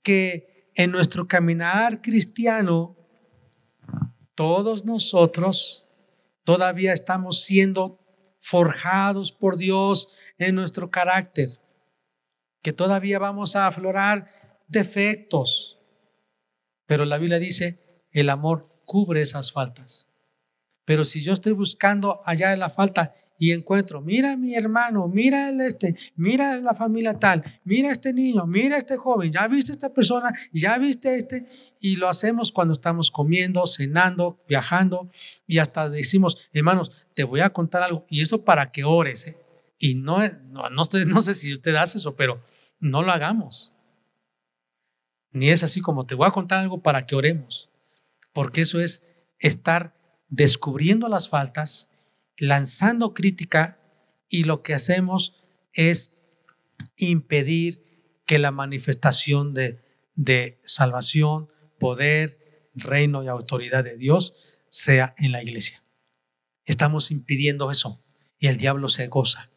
que 0.05 0.71
en 0.77 0.93
nuestro 0.93 1.27
caminar 1.27 2.01
cristiano, 2.01 2.97
todos 4.35 4.85
nosotros 4.85 5.87
todavía 6.45 6.93
estamos 6.93 7.43
siendo 7.43 8.01
forjados 8.41 9.33
por 9.33 9.57
Dios 9.57 10.09
en 10.39 10.55
nuestro 10.55 10.91
carácter, 10.91 11.59
que 12.63 12.73
todavía 12.73 13.19
vamos 13.19 13.57
a 13.57 13.67
aflorar 13.67 14.27
defectos. 14.69 15.79
Pero 16.87 17.05
la 17.05 17.19
Biblia 17.19 17.39
dice, 17.39 18.07
el 18.11 18.29
amor 18.29 18.83
cubre 18.85 19.23
esas 19.23 19.53
faltas. 19.53 20.09
Pero 20.85 21.05
si 21.05 21.23
yo 21.23 21.33
estoy 21.33 21.53
buscando 21.53 22.21
allá 22.25 22.53
en 22.53 22.59
la 22.59 22.69
falta 22.69 23.15
y 23.45 23.53
encuentro, 23.53 24.01
mira 24.01 24.39
mi 24.39 24.55
hermano, 24.55 25.07
mira 25.07 25.51
el 25.51 25.61
este, 25.61 25.95
mira 26.17 26.57
la 26.57 26.73
familia 26.73 27.19
tal, 27.19 27.45
mira 27.63 27.93
este 27.93 28.15
niño, 28.15 28.47
mira 28.47 28.79
este 28.79 28.97
joven, 28.97 29.31
ya 29.31 29.47
viste 29.49 29.71
esta 29.71 29.93
persona, 29.93 30.33
ya 30.51 30.79
viste 30.79 31.15
este, 31.15 31.45
y 31.79 31.97
lo 31.97 32.09
hacemos 32.09 32.53
cuando 32.53 32.73
estamos 32.73 33.11
comiendo, 33.11 33.67
cenando, 33.67 34.43
viajando, 34.49 35.11
y 35.47 35.59
hasta 35.59 35.91
decimos, 35.91 36.39
hermanos, 36.55 36.91
te 37.13 37.25
voy 37.25 37.41
a 37.41 37.51
contar 37.51 37.83
algo, 37.83 38.07
y 38.09 38.23
eso 38.23 38.47
para 38.47 38.73
que 38.73 38.85
ores, 38.85 39.27
¿eh? 39.27 39.37
y 39.79 39.95
no, 39.95 40.27
no, 40.51 40.71
no, 40.71 40.85
no 41.07 41.21
sé 41.21 41.35
si 41.35 41.53
usted 41.53 41.75
hace 41.75 41.99
eso, 41.99 42.17
pero 42.17 42.43
no 42.81 43.03
lo 43.03 43.13
hagamos. 43.13 43.75
Ni 45.33 45.51
es 45.51 45.63
así 45.63 45.83
como 45.83 46.07
te 46.07 46.15
voy 46.15 46.27
a 46.27 46.31
contar 46.31 46.61
algo 46.61 46.81
para 46.81 47.05
que 47.05 47.15
oremos, 47.15 47.69
porque 48.33 48.63
eso 48.63 48.81
es 48.81 49.07
estar 49.39 49.93
descubriendo 50.29 51.09
las 51.11 51.29
faltas, 51.29 51.91
lanzando 52.37 53.15
crítica 53.15 53.81
y 54.29 54.45
lo 54.45 54.63
que 54.63 54.75
hacemos 54.75 55.35
es 55.73 56.17
impedir 56.97 57.83
que 58.27 58.39
la 58.39 58.51
manifestación 58.51 59.55
de, 59.55 59.81
de 60.15 60.61
salvación, 60.63 61.53
poder, 61.79 62.71
reino 62.75 63.23
y 63.23 63.29
autoridad 63.29 63.85
de 63.85 63.97
Dios 63.97 64.35
sea 64.69 65.15
en 65.19 65.33
la 65.33 65.43
iglesia. 65.43 65.85
Estamos 66.65 67.11
impidiendo 67.11 67.71
eso 67.71 68.03
y 68.39 68.49
el 68.49 68.57
diablo 68.57 68.89
se 68.89 69.07
goza. 69.09 69.51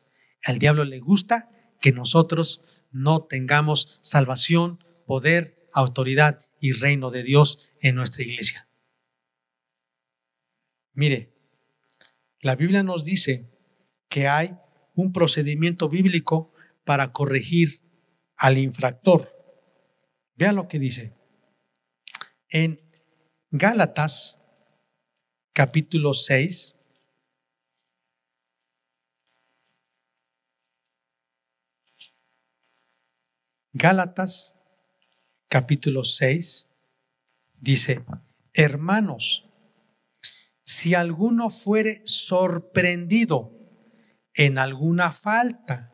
Al 0.43 0.60
diablo 0.60 0.84
le 0.84 1.00
gusta 1.00 1.50
que 1.81 1.91
nosotros 1.91 2.63
no 2.91 3.24
tengamos 3.24 4.00
salvación, 4.01 4.84
poder, 5.05 5.69
autoridad 5.74 6.39
y 6.60 6.72
reino 6.74 7.12
de 7.12 7.24
Dios 7.24 7.69
en 7.81 7.96
nuestra 7.96 8.24
iglesia. 8.24 8.67
Mire, 10.93 11.37
la 12.41 12.56
Biblia 12.56 12.84
nos 12.84 13.03
dice 13.03 13.50
que 14.10 14.27
hay 14.27 14.58
un 14.96 15.13
procedimiento 15.13 15.89
bíblico 15.89 16.53
para 16.84 17.12
corregir 17.12 17.82
al 18.36 18.58
infractor. 18.58 19.34
Vean 20.36 20.56
lo 20.56 20.67
que 20.67 20.79
dice. 20.79 21.15
En 22.50 22.79
Gálatas 23.51 24.39
capítulo 25.53 26.13
6, 26.13 26.75
Gálatas 33.74 34.56
capítulo 35.48 36.03
6 36.03 36.67
dice, 37.60 38.03
hermanos, 38.53 39.47
si 40.67 40.93
alguno 40.95 41.50
fuere 41.50 42.01
sorprendido 42.03 43.57
en 44.33 44.57
alguna 44.57 45.13
falta, 45.13 45.94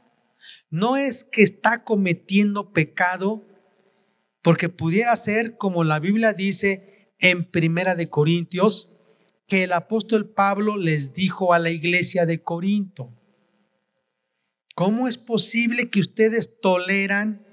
no 0.72 0.98
es 0.98 1.24
que 1.24 1.44
está 1.44 1.84
cometiendo 1.84 2.74
pecado, 2.74 3.46
porque 4.42 4.70
pudiera 4.70 5.16
ser 5.16 5.58
como 5.58 5.84
la 5.84 6.00
Biblia 6.00 6.34
dice 6.34 7.14
en 7.20 7.46
Primera 7.52 7.94
de 7.94 8.10
Corintios, 8.10 8.92
que 9.48 9.64
el 9.64 9.74
apóstol 9.74 10.34
Pablo 10.34 10.78
les 10.78 11.14
dijo 11.14 11.54
a 11.54 11.60
la 11.60 11.70
iglesia 11.70 12.26
de 12.26 12.42
Corinto, 12.42 13.14
¿cómo 14.74 15.08
es 15.08 15.20
posible 15.20 15.92
que 15.92 16.00
ustedes 16.00 16.60
toleran 16.62 17.46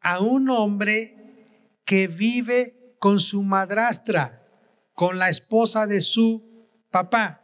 a 0.00 0.18
un 0.18 0.50
hombre 0.50 1.76
que 1.84 2.08
vive 2.08 2.96
con 2.98 3.20
su 3.20 3.44
madrastra, 3.44 4.44
con 4.92 5.20
la 5.20 5.28
esposa 5.28 5.86
de 5.86 6.00
su 6.00 6.53
papá, 6.94 7.42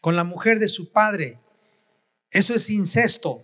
con 0.00 0.14
la 0.14 0.22
mujer 0.22 0.60
de 0.60 0.68
su 0.68 0.92
padre. 0.92 1.40
Eso 2.30 2.54
es 2.54 2.70
incesto. 2.70 3.42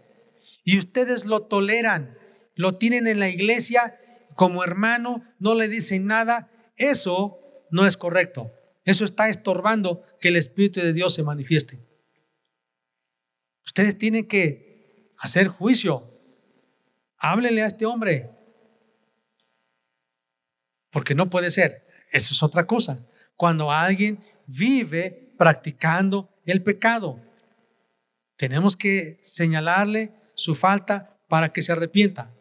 Y 0.62 0.78
ustedes 0.78 1.24
lo 1.24 1.42
toleran, 1.48 2.16
lo 2.54 2.76
tienen 2.76 3.08
en 3.08 3.18
la 3.18 3.28
iglesia 3.28 3.98
como 4.36 4.62
hermano, 4.62 5.24
no 5.40 5.56
le 5.56 5.66
dicen 5.66 6.06
nada. 6.06 6.52
Eso 6.76 7.40
no 7.72 7.84
es 7.84 7.96
correcto. 7.96 8.52
Eso 8.84 9.04
está 9.04 9.28
estorbando 9.28 10.04
que 10.20 10.28
el 10.28 10.36
Espíritu 10.36 10.78
de 10.78 10.92
Dios 10.92 11.14
se 11.14 11.24
manifieste. 11.24 11.80
Ustedes 13.64 13.98
tienen 13.98 14.28
que 14.28 15.12
hacer 15.18 15.48
juicio. 15.48 16.08
Háblenle 17.18 17.62
a 17.62 17.66
este 17.66 17.86
hombre. 17.86 18.30
Porque 20.90 21.16
no 21.16 21.28
puede 21.28 21.50
ser. 21.50 21.88
Eso 22.12 22.34
es 22.34 22.42
otra 22.44 22.68
cosa. 22.68 23.04
Cuando 23.34 23.72
alguien 23.72 24.22
vive 24.46 25.23
practicando 25.36 26.28
el 26.46 26.62
pecado, 26.62 27.20
tenemos 28.36 28.76
que 28.76 29.18
señalarle 29.22 30.12
su 30.34 30.54
falta 30.54 31.18
para 31.28 31.52
que 31.52 31.62
se 31.62 31.72
arrepienta. 31.72 32.32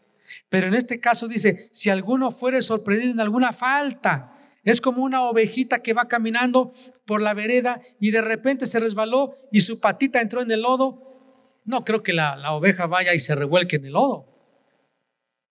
Pero 0.49 0.67
en 0.67 0.73
este 0.73 0.99
caso 0.99 1.27
dice, 1.27 1.69
si 1.71 1.89
alguno 1.89 2.31
fuere 2.31 2.61
sorprendido 2.61 3.11
en 3.11 3.19
alguna 3.19 3.53
falta, 3.53 4.33
es 4.63 4.79
como 4.79 5.03
una 5.03 5.23
ovejita 5.23 5.79
que 5.79 5.93
va 5.93 6.07
caminando 6.07 6.73
por 7.05 7.21
la 7.21 7.33
vereda 7.33 7.81
y 7.99 8.11
de 8.11 8.21
repente 8.21 8.65
se 8.65 8.79
resbaló 8.79 9.37
y 9.51 9.61
su 9.61 9.79
patita 9.79 10.21
entró 10.21 10.41
en 10.41 10.51
el 10.51 10.61
lodo. 10.61 11.61
No 11.65 11.83
creo 11.83 12.01
que 12.01 12.13
la, 12.13 12.53
oveja 12.53 12.87
vaya 12.87 13.13
y 13.13 13.19
se 13.19 13.35
revuelque 13.35 13.75
en 13.75 13.85
el 13.85 13.93
lodo. 13.93 14.29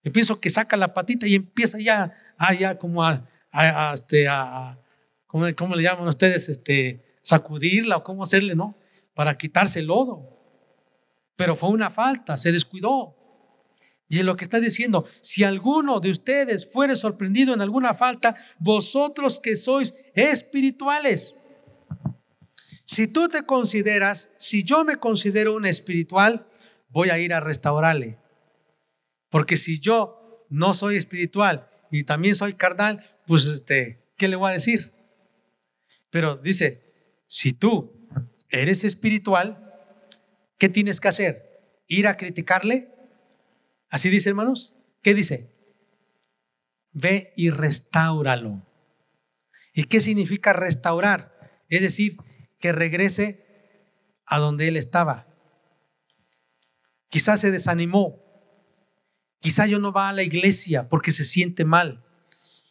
Yo 0.02 0.12
pienso 0.12 0.40
que 0.40 0.50
saca 0.50 0.76
la 0.76 0.94
patita 0.94 1.26
y 1.26 1.34
empieza 1.34 1.78
ya 1.78 2.12
ah, 2.38 2.54
ya 2.54 2.78
como 2.78 3.04
a, 3.04 3.28
este, 3.94 4.26
¿cómo, 5.26 5.76
le 5.76 5.82
llaman 5.82 6.08
ustedes? 6.08 6.48
Este, 6.48 7.04
sacudirla 7.22 7.98
o 7.98 8.04
cómo 8.04 8.22
hacerle, 8.22 8.54
¿no? 8.54 8.76
Para 9.14 9.36
quitarse 9.36 9.80
el 9.80 9.86
lodo. 9.86 10.28
Pero 11.36 11.56
fue 11.56 11.70
una 11.70 11.90
falta, 11.90 12.36
se 12.36 12.52
descuidó. 12.52 13.16
Y 14.08 14.18
es 14.18 14.24
lo 14.24 14.36
que 14.36 14.44
está 14.44 14.60
diciendo, 14.60 15.06
si 15.22 15.42
alguno 15.42 15.98
de 15.98 16.10
ustedes 16.10 16.70
fuere 16.70 16.96
sorprendido 16.96 17.54
en 17.54 17.62
alguna 17.62 17.94
falta, 17.94 18.36
vosotros 18.58 19.40
que 19.40 19.56
sois 19.56 19.94
espirituales, 20.14 21.34
si 22.84 23.06
tú 23.06 23.28
te 23.28 23.46
consideras, 23.46 24.28
si 24.38 24.64
yo 24.64 24.84
me 24.84 24.96
considero 24.96 25.54
un 25.54 25.64
espiritual, 25.64 26.46
voy 26.90 27.08
a 27.08 27.18
ir 27.18 27.32
a 27.32 27.40
restaurarle. 27.40 28.18
Porque 29.30 29.56
si 29.56 29.80
yo 29.80 30.46
no 30.50 30.74
soy 30.74 30.96
espiritual 30.96 31.70
y 31.90 32.04
también 32.04 32.34
soy 32.36 32.52
carnal, 32.52 33.02
pues 33.26 33.46
este, 33.46 34.04
¿qué 34.18 34.28
le 34.28 34.36
voy 34.36 34.50
a 34.50 34.54
decir? 34.54 34.92
Pero 36.10 36.36
dice, 36.36 36.81
si 37.32 37.54
tú 37.54 38.10
eres 38.50 38.84
espiritual, 38.84 39.72
¿qué 40.58 40.68
tienes 40.68 41.00
que 41.00 41.08
hacer? 41.08 41.80
¿Ir 41.88 42.06
a 42.06 42.18
criticarle? 42.18 42.90
Así 43.88 44.10
dice, 44.10 44.28
hermanos. 44.28 44.76
¿Qué 45.00 45.14
dice? 45.14 45.50
Ve 46.92 47.32
y 47.34 47.48
restáuralo. 47.48 48.66
¿Y 49.72 49.84
qué 49.84 50.00
significa 50.00 50.52
restaurar? 50.52 51.62
Es 51.70 51.80
decir, 51.80 52.18
que 52.60 52.70
regrese 52.70 53.46
a 54.26 54.38
donde 54.38 54.68
él 54.68 54.76
estaba. 54.76 55.26
Quizás 57.08 57.40
se 57.40 57.50
desanimó, 57.50 58.20
Quizá 59.40 59.66
yo 59.66 59.78
no 59.78 59.90
va 59.90 60.10
a 60.10 60.12
la 60.12 60.22
iglesia 60.22 60.86
porque 60.90 61.12
se 61.12 61.24
siente 61.24 61.64
mal 61.64 62.04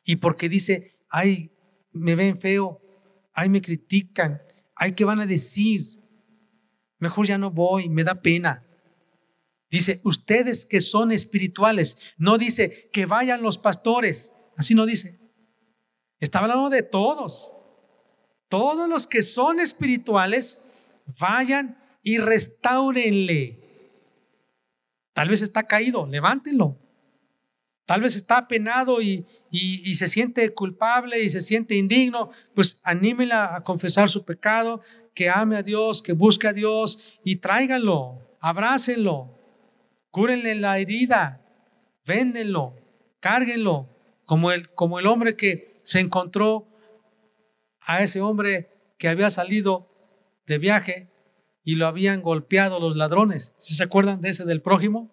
y 0.06 0.18
porque 0.18 0.50
dice, 0.50 1.00
ay, 1.10 1.52
me 1.94 2.14
ven 2.14 2.40
feo, 2.40 2.80
ay, 3.34 3.50
me 3.50 3.60
critican, 3.60 4.40
ay, 4.76 4.94
¿qué 4.94 5.06
van 5.06 5.20
a 5.22 5.26
decir? 5.26 5.86
Mejor 7.00 7.28
ya 7.28 7.38
no 7.38 7.52
voy, 7.52 7.90
me 7.90 8.04
da 8.04 8.22
pena. 8.22 8.66
Dice, 9.70 10.02
ustedes 10.04 10.66
que 10.66 10.82
son 10.82 11.12
espirituales, 11.12 12.14
no 12.18 12.38
dice 12.38 12.90
que 12.92 13.06
vayan 13.06 13.42
los 13.42 13.58
pastores, 13.58 14.32
así 14.58 14.76
no 14.76 14.86
dice. 14.86 15.20
Está 16.20 16.40
hablando 16.40 16.70
de 16.70 16.84
todos. 16.84 17.56
Todos 18.50 18.90
los 18.90 19.08
que 19.08 19.22
son 19.22 19.60
espirituales, 19.60 20.60
vayan 21.18 21.78
y 22.04 22.18
restáurenle 22.18 23.62
Tal 25.14 25.30
vez 25.30 25.42
está 25.42 25.64
caído, 25.64 26.08
levántenlo. 26.08 26.78
Tal 27.86 28.02
vez 28.02 28.16
está 28.16 28.48
penado 28.48 29.02
y, 29.02 29.26
y, 29.50 29.96
se 29.96 30.08
siente 30.08 30.54
culpable 30.54 31.22
y 31.22 31.30
se 31.30 31.42
siente 31.42 31.76
indigno, 31.76 32.32
pues 32.54 32.80
anímela 32.84 33.56
a 33.56 33.64
confesar 33.64 34.10
su 34.10 34.24
pecado, 34.24 34.82
que 35.14 35.30
ame 35.30 35.58
a 35.58 35.64
Dios, 35.64 36.02
que 36.02 36.14
busque 36.14 36.48
a 36.48 36.54
Dios 36.54 37.20
y 37.24 37.38
tráiganlo, 37.38 38.38
abrácenlo, 38.40 39.38
cúrenle 40.10 40.56
la 40.56 40.80
herida, 40.80 41.42
véndenlo, 42.06 42.76
cárguenlo, 43.20 43.90
como 44.26 44.52
el, 44.52 44.70
como 44.70 45.00
el 45.00 45.08
hombre 45.08 45.36
que 45.36 45.82
se 45.84 46.00
encontró 46.00 46.68
a 47.82 48.04
ese 48.04 48.22
hombre 48.22 48.70
que 48.98 49.10
había 49.10 49.30
salido 49.30 49.90
de 50.46 50.58
viaje 50.58 51.10
y 51.64 51.76
lo 51.76 51.88
habían 51.88 52.22
golpeado 52.22 52.80
los 52.80 52.96
ladrones. 52.96 53.54
¿Sí 53.58 53.76
se 53.76 53.84
acuerdan 53.84 54.22
de 54.22 54.30
ese 54.30 54.46
del 54.46 54.62
prójimo? 54.62 55.12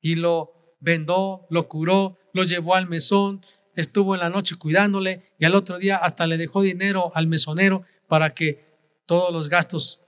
Y 0.00 0.14
lo 0.14 0.57
vendó, 0.80 1.46
lo 1.50 1.68
curó, 1.68 2.18
lo 2.32 2.44
llevó 2.44 2.74
al 2.74 2.88
mesón, 2.88 3.44
estuvo 3.74 4.14
en 4.14 4.20
la 4.20 4.30
noche 4.30 4.56
cuidándole 4.56 5.22
y 5.38 5.44
al 5.44 5.54
otro 5.54 5.78
día 5.78 5.96
hasta 5.96 6.26
le 6.26 6.36
dejó 6.36 6.62
dinero 6.62 7.12
al 7.14 7.26
mesonero 7.26 7.82
para 8.06 8.34
que 8.34 8.66
todos 9.06 9.32
los 9.32 9.48
gastos, 9.48 10.00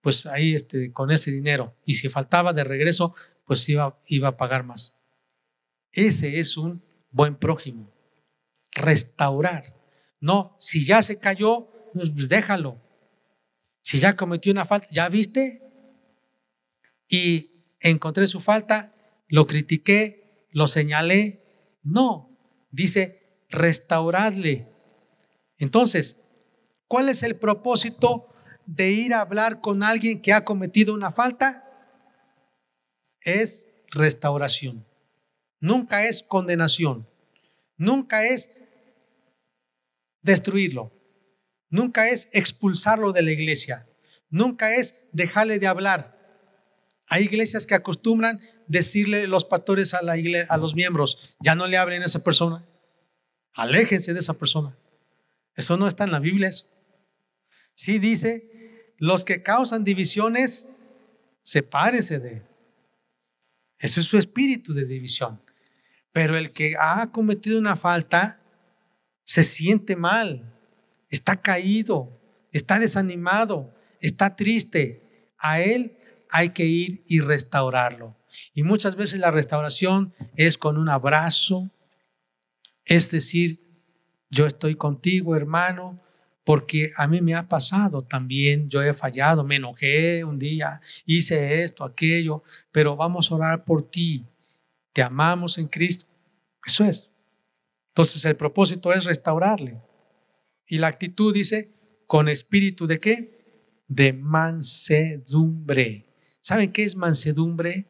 pues 0.00 0.26
ahí 0.26 0.54
este, 0.54 0.92
con 0.92 1.10
ese 1.10 1.30
dinero, 1.30 1.74
y 1.84 1.94
si 1.94 2.08
faltaba 2.08 2.52
de 2.52 2.64
regreso, 2.64 3.14
pues 3.44 3.68
iba, 3.68 3.98
iba 4.06 4.28
a 4.28 4.36
pagar 4.36 4.62
más. 4.62 4.96
Ese 5.90 6.38
es 6.38 6.56
un 6.56 6.82
buen 7.10 7.36
prójimo. 7.36 7.90
Restaurar. 8.72 9.74
No, 10.20 10.56
si 10.60 10.84
ya 10.84 11.02
se 11.02 11.18
cayó, 11.18 11.68
pues, 11.94 12.10
pues 12.10 12.28
déjalo. 12.28 12.80
Si 13.82 13.98
ya 13.98 14.14
cometió 14.16 14.52
una 14.52 14.66
falta, 14.66 14.86
¿ya 14.90 15.08
viste? 15.08 15.62
Y 17.08 17.64
encontré 17.80 18.26
su 18.28 18.38
falta, 18.38 18.94
lo 19.28 19.46
critiqué, 19.46 20.46
lo 20.50 20.66
señalé. 20.66 21.44
No, 21.82 22.36
dice 22.70 23.44
restauradle. 23.50 24.66
Entonces, 25.58 26.20
¿cuál 26.86 27.08
es 27.08 27.22
el 27.22 27.36
propósito 27.36 28.28
de 28.66 28.90
ir 28.90 29.14
a 29.14 29.20
hablar 29.20 29.60
con 29.60 29.82
alguien 29.82 30.20
que 30.20 30.32
ha 30.32 30.44
cometido 30.44 30.94
una 30.94 31.12
falta? 31.12 31.64
Es 33.20 33.68
restauración. 33.90 34.86
Nunca 35.60 36.06
es 36.06 36.22
condenación. 36.22 37.08
Nunca 37.76 38.26
es 38.26 38.50
destruirlo. 40.22 40.92
Nunca 41.70 42.08
es 42.08 42.28
expulsarlo 42.32 43.12
de 43.12 43.22
la 43.22 43.32
iglesia. 43.32 43.88
Nunca 44.30 44.74
es 44.74 45.04
dejarle 45.12 45.58
de 45.58 45.66
hablar. 45.66 46.17
Hay 47.08 47.24
iglesias 47.24 47.66
que 47.66 47.74
acostumbran 47.74 48.40
decirle 48.66 49.26
los 49.26 49.44
pastores 49.44 49.94
a, 49.94 50.02
la 50.02 50.14
a 50.48 50.56
los 50.58 50.74
miembros, 50.74 51.36
ya 51.40 51.54
no 51.54 51.66
le 51.66 51.78
hablen 51.78 52.02
a 52.02 52.06
esa 52.06 52.22
persona, 52.22 52.64
aléjense 53.54 54.12
de 54.12 54.20
esa 54.20 54.34
persona. 54.34 54.76
Eso 55.54 55.76
no 55.76 55.88
está 55.88 56.04
en 56.04 56.12
la 56.12 56.20
Biblia. 56.20 56.48
Eso. 56.48 56.66
Sí 57.74 57.98
dice, 57.98 58.94
los 58.98 59.24
que 59.24 59.42
causan 59.42 59.84
divisiones, 59.84 60.68
sepárense 61.42 62.20
de. 62.20 62.42
Ese 63.78 64.00
es 64.00 64.06
su 64.06 64.18
espíritu 64.18 64.74
de 64.74 64.84
división. 64.84 65.40
Pero 66.12 66.36
el 66.36 66.52
que 66.52 66.74
ha 66.78 67.10
cometido 67.10 67.58
una 67.58 67.76
falta 67.76 68.40
se 69.24 69.44
siente 69.44 69.96
mal, 69.96 70.54
está 71.10 71.40
caído, 71.40 72.20
está 72.52 72.78
desanimado, 72.78 73.74
está 74.00 74.36
triste. 74.36 75.32
A 75.38 75.60
él 75.60 75.97
hay 76.30 76.50
que 76.50 76.66
ir 76.66 77.02
y 77.06 77.20
restaurarlo. 77.20 78.16
Y 78.54 78.62
muchas 78.62 78.96
veces 78.96 79.18
la 79.18 79.30
restauración 79.30 80.14
es 80.36 80.58
con 80.58 80.76
un 80.78 80.88
abrazo, 80.88 81.70
es 82.84 83.10
decir, 83.10 83.58
yo 84.30 84.46
estoy 84.46 84.74
contigo, 84.76 85.36
hermano, 85.36 86.00
porque 86.44 86.92
a 86.96 87.06
mí 87.06 87.20
me 87.20 87.34
ha 87.34 87.46
pasado 87.46 88.02
también, 88.02 88.70
yo 88.70 88.82
he 88.82 88.94
fallado, 88.94 89.44
me 89.44 89.56
enojé 89.56 90.24
un 90.24 90.38
día, 90.38 90.80
hice 91.04 91.62
esto, 91.62 91.84
aquello, 91.84 92.42
pero 92.72 92.96
vamos 92.96 93.30
a 93.30 93.34
orar 93.34 93.64
por 93.64 93.82
ti. 93.82 94.24
Te 94.94 95.02
amamos 95.02 95.58
en 95.58 95.68
Cristo. 95.68 96.06
Eso 96.64 96.84
es. 96.84 97.10
Entonces 97.88 98.24
el 98.24 98.36
propósito 98.36 98.92
es 98.92 99.04
restaurarle. 99.04 99.78
Y 100.66 100.78
la 100.78 100.86
actitud 100.86 101.34
dice, 101.34 101.74
con 102.06 102.28
espíritu 102.28 102.86
de 102.86 102.98
qué? 102.98 103.84
De 103.86 104.14
mansedumbre. 104.14 106.07
¿Saben 106.48 106.72
qué 106.72 106.84
es 106.84 106.96
mansedumbre? 106.96 107.86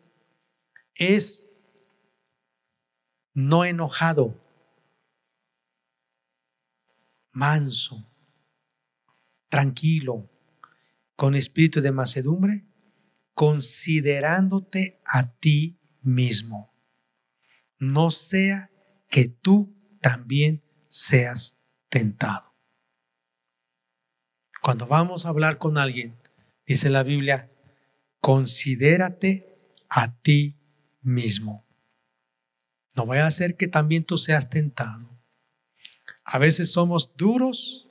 Es 0.97 1.49
no 3.33 3.65
enojado, 3.65 4.35
manso, 7.31 8.05
tranquilo, 9.49 10.29
con 11.15 11.37
espíritu 11.37 11.81
de 11.81 11.93
mansedumbre, 11.93 12.67
considerándote 13.33 15.01
a 15.05 15.37
ti 15.37 15.79
mismo. 16.03 16.75
No 17.79 18.11
sea 18.11 18.73
que 19.09 19.29
tú 19.29 19.73
también 20.01 20.65
seas 20.89 21.57
tentado. 21.89 22.57
Cuando 24.61 24.89
vamos 24.89 25.27
a 25.27 25.29
hablar 25.29 25.59
con 25.59 25.79
alguien, 25.79 26.21
dice 26.67 26.91
la 26.91 27.05
Biblia, 27.05 27.53
considérate 28.21 29.59
a 29.89 30.15
ti 30.21 30.57
mismo. 31.03 31.67
No 32.95 33.07
vaya 33.07 33.27
a 33.27 33.31
ser 33.31 33.57
que 33.57 33.69
también 33.69 34.05
tú 34.05 34.19
seas 34.19 34.51
tentado. 34.51 35.09
A 36.25 36.39
veces 36.39 36.73
somos 36.73 37.17
duros 37.17 37.89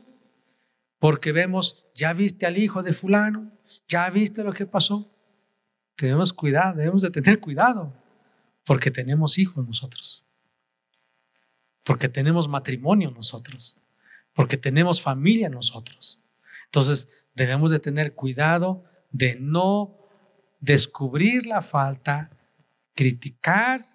porque 1.00 1.32
vemos, 1.32 1.86
ya 1.96 2.14
viste 2.14 2.46
al 2.46 2.58
hijo 2.58 2.84
de 2.84 2.94
fulano, 2.94 3.52
ya 3.88 4.10
viste 4.10 4.44
lo 4.44 4.54
que 4.54 4.66
pasó. 4.66 5.14
Tenemos 5.96 6.34
cuidado, 6.34 6.78
debemos 6.78 7.02
de 7.02 7.10
tener 7.10 7.40
cuidado 7.40 7.94
porque 8.66 8.92
tenemos 8.92 9.38
hijos 9.38 9.66
nosotros, 9.66 10.26
porque 11.84 12.10
tenemos 12.10 12.48
matrimonio 12.48 13.12
nosotros, 13.12 13.78
porque 14.34 14.58
tenemos 14.58 15.02
familia 15.02 15.50
nosotros. 15.50 16.22
Entonces 16.66 17.26
debemos 17.34 17.72
de 17.72 17.80
tener 17.80 18.14
cuidado 18.14 18.84
de 19.10 19.38
no 19.40 19.98
descubrir 20.60 21.46
la 21.46 21.62
falta, 21.62 22.32
criticar 22.94 23.90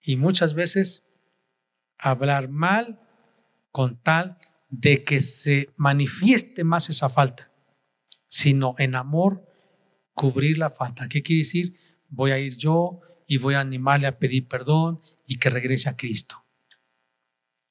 y 0.00 0.16
muchas 0.16 0.54
veces 0.54 1.06
hablar 1.98 2.48
mal 2.48 3.00
con 3.70 4.02
tal 4.02 4.38
de 4.68 5.04
que 5.04 5.20
se 5.20 5.70
manifieste 5.76 6.64
más 6.64 6.90
esa 6.90 7.08
falta, 7.08 7.52
sino 8.28 8.74
en 8.78 8.94
amor 8.94 9.46
cubrir 10.14 10.58
la 10.58 10.70
falta. 10.70 11.08
¿Qué 11.08 11.22
quiere 11.22 11.40
decir? 11.40 11.74
Voy 12.08 12.30
a 12.30 12.38
ir 12.38 12.56
yo 12.56 13.00
y 13.26 13.36
voy 13.36 13.54
a 13.54 13.60
animarle 13.60 14.06
a 14.06 14.18
pedir 14.18 14.48
perdón 14.48 15.00
y 15.26 15.38
que 15.38 15.50
regrese 15.50 15.88
a 15.88 15.96
Cristo. 15.96 16.44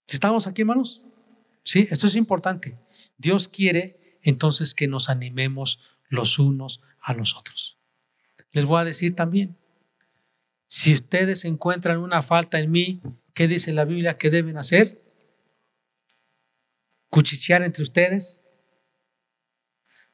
¿Estamos 0.08 0.48
aquí, 0.48 0.62
hermanos? 0.62 1.02
Sí, 1.64 1.88
esto 1.92 2.08
es 2.08 2.16
importante. 2.16 2.78
Dios 3.18 3.48
quiere 3.50 4.20
entonces 4.22 4.74
que 4.74 4.88
nos 4.88 5.10
animemos 5.10 5.80
los 6.10 6.40
unos 6.40 6.82
a 7.08 7.14
los 7.14 7.38
otros. 7.38 7.80
Les 8.52 8.66
voy 8.66 8.82
a 8.82 8.84
decir 8.84 9.16
también, 9.16 9.58
si 10.68 10.94
ustedes 10.94 11.46
encuentran 11.46 12.00
una 12.00 12.22
falta 12.22 12.60
en 12.60 12.70
mí, 12.70 13.02
¿qué 13.34 13.48
dice 13.48 13.72
la 13.72 13.86
Biblia 13.86 14.18
que 14.18 14.30
deben 14.30 14.58
hacer? 14.58 15.02
¿Cuchichear 17.10 17.64
entre 17.64 17.84
ustedes? 17.84 18.42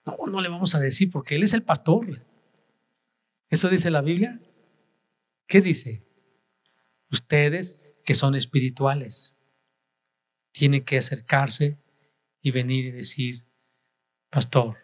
No, 0.05 0.17
no 0.27 0.39
le 0.39 0.49
vamos 0.49 0.75
a 0.75 0.79
decir 0.79 1.09
porque 1.09 1.35
Él 1.35 1.41
es 1.41 1.53
el 1.53 1.63
pastor. 1.63 2.23
¿Eso 3.49 3.69
dice 3.69 3.89
la 3.89 4.01
Biblia? 4.01 4.39
¿Qué 5.47 5.61
dice? 5.61 6.05
Ustedes 7.09 7.83
que 8.05 8.13
son 8.13 8.35
espirituales 8.35 9.35
tienen 10.51 10.85
que 10.85 10.99
acercarse 10.99 11.79
y 12.39 12.51
venir 12.51 12.85
y 12.85 12.91
decir, 12.91 13.47
pastor, 14.29 14.82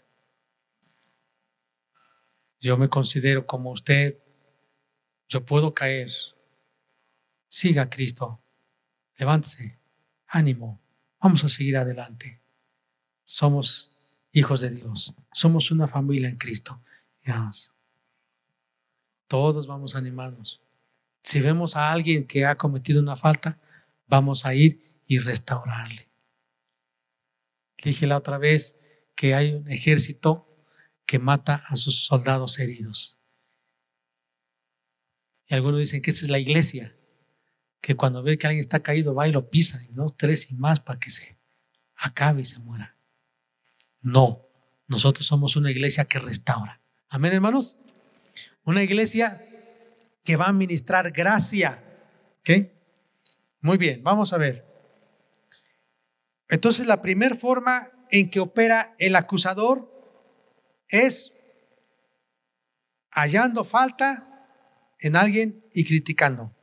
yo 2.59 2.77
me 2.77 2.89
considero 2.89 3.45
como 3.45 3.71
usted, 3.71 4.17
yo 5.27 5.45
puedo 5.45 5.73
caer. 5.73 6.09
Siga 7.47 7.89
Cristo, 7.89 8.41
levántese, 9.17 9.79
ánimo, 10.27 10.79
vamos 11.19 11.43
a 11.43 11.49
seguir 11.49 11.77
adelante. 11.77 12.41
Somos 13.25 13.91
hijos 14.31 14.61
de 14.61 14.71
Dios, 14.71 15.15
somos 15.31 15.71
una 15.71 15.87
familia 15.87 16.29
en 16.29 16.37
Cristo. 16.37 16.81
Todos 19.27 19.67
vamos 19.67 19.95
a 19.95 19.99
animarnos. 19.99 20.61
Si 21.23 21.39
vemos 21.39 21.75
a 21.75 21.91
alguien 21.91 22.25
que 22.25 22.45
ha 22.45 22.57
cometido 22.57 23.01
una 23.01 23.15
falta, 23.15 23.59
vamos 24.07 24.45
a 24.45 24.55
ir 24.55 25.01
y 25.05 25.19
restaurarle. 25.19 26.07
Dije 27.83 28.07
la 28.07 28.17
otra 28.17 28.37
vez 28.37 28.79
que 29.15 29.35
hay 29.35 29.53
un 29.53 29.69
ejército 29.69 30.48
que 31.09 31.17
mata 31.17 31.63
a 31.65 31.75
sus 31.75 32.05
soldados 32.05 32.59
heridos. 32.59 33.17
Y 35.47 35.55
algunos 35.55 35.79
dicen 35.79 36.03
que 36.03 36.11
esa 36.11 36.23
es 36.23 36.29
la 36.29 36.37
iglesia, 36.37 36.95
que 37.81 37.95
cuando 37.95 38.21
ve 38.21 38.37
que 38.37 38.45
alguien 38.45 38.59
está 38.59 38.81
caído 38.81 39.15
va 39.15 39.27
y 39.27 39.31
lo 39.31 39.49
pisa, 39.49 39.81
y 39.89 39.91
dos, 39.91 40.15
tres 40.15 40.51
y 40.51 40.53
más 40.53 40.81
para 40.81 40.99
que 40.99 41.09
se 41.09 41.39
acabe 41.95 42.41
y 42.41 42.45
se 42.45 42.59
muera. 42.59 42.95
No, 44.01 44.45
nosotros 44.85 45.25
somos 45.25 45.55
una 45.55 45.71
iglesia 45.71 46.05
que 46.05 46.19
restaura. 46.19 46.79
Amén, 47.07 47.33
hermanos. 47.33 47.75
Una 48.63 48.83
iglesia 48.83 49.43
que 50.23 50.35
va 50.35 50.45
a 50.45 50.53
ministrar 50.53 51.09
gracia. 51.09 51.83
¿Ok? 52.41 52.67
Muy 53.61 53.79
bien, 53.79 54.03
vamos 54.03 54.31
a 54.31 54.37
ver. 54.37 54.63
Entonces, 56.49 56.85
la 56.85 57.01
primera 57.01 57.33
forma 57.33 57.87
en 58.11 58.29
que 58.29 58.39
opera 58.39 58.93
el 58.99 59.15
acusador 59.15 59.98
es 60.89 61.34
hallando 63.12 63.63
falta 63.63 64.25
en 64.99 65.15
alguien 65.15 65.65
y 65.73 65.86
criticando. 65.86 66.56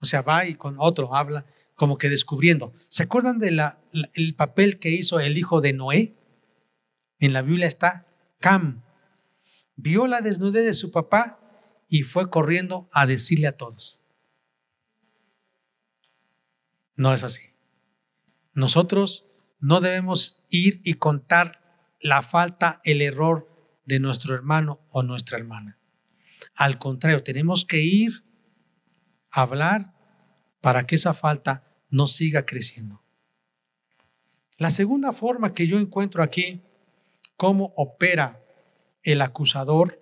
O 0.00 0.04
sea, 0.04 0.22
va 0.22 0.46
y 0.46 0.54
con 0.54 0.76
otro 0.78 1.14
habla, 1.14 1.46
como 1.74 1.98
que 1.98 2.08
descubriendo. 2.08 2.72
¿Se 2.88 3.02
acuerdan 3.02 3.38
del 3.38 3.60
el 4.14 4.34
papel 4.34 4.78
que 4.78 4.90
hizo 4.90 5.20
el 5.20 5.38
hijo 5.38 5.60
de 5.60 5.72
Noé? 5.72 6.16
En 7.18 7.32
la 7.32 7.42
Biblia 7.42 7.66
está 7.66 8.06
Cam. 8.40 8.82
Vio 9.76 10.06
la 10.06 10.20
desnudez 10.20 10.64
de 10.64 10.74
su 10.74 10.90
papá 10.90 11.38
y 11.88 12.02
fue 12.02 12.30
corriendo 12.30 12.88
a 12.92 13.06
decirle 13.06 13.46
a 13.46 13.56
todos. 13.56 14.02
No 16.94 17.12
es 17.12 17.22
así. 17.22 17.42
Nosotros 18.54 19.26
no 19.60 19.80
debemos 19.80 20.42
ir 20.48 20.80
y 20.84 20.94
contar 20.94 21.60
la 22.00 22.22
falta, 22.22 22.80
el 22.84 23.02
error 23.02 23.55
de 23.86 24.00
nuestro 24.00 24.34
hermano 24.34 24.80
o 24.90 25.02
nuestra 25.02 25.38
hermana. 25.38 25.78
Al 26.54 26.78
contrario, 26.78 27.22
tenemos 27.22 27.64
que 27.64 27.78
ir 27.78 28.24
a 29.30 29.42
hablar 29.42 29.94
para 30.60 30.86
que 30.86 30.96
esa 30.96 31.14
falta 31.14 31.64
no 31.88 32.06
siga 32.06 32.44
creciendo. 32.44 33.02
La 34.58 34.70
segunda 34.70 35.12
forma 35.12 35.54
que 35.54 35.66
yo 35.66 35.78
encuentro 35.78 36.22
aquí, 36.22 36.62
cómo 37.36 37.72
opera 37.76 38.42
el 39.02 39.20
acusador, 39.20 40.00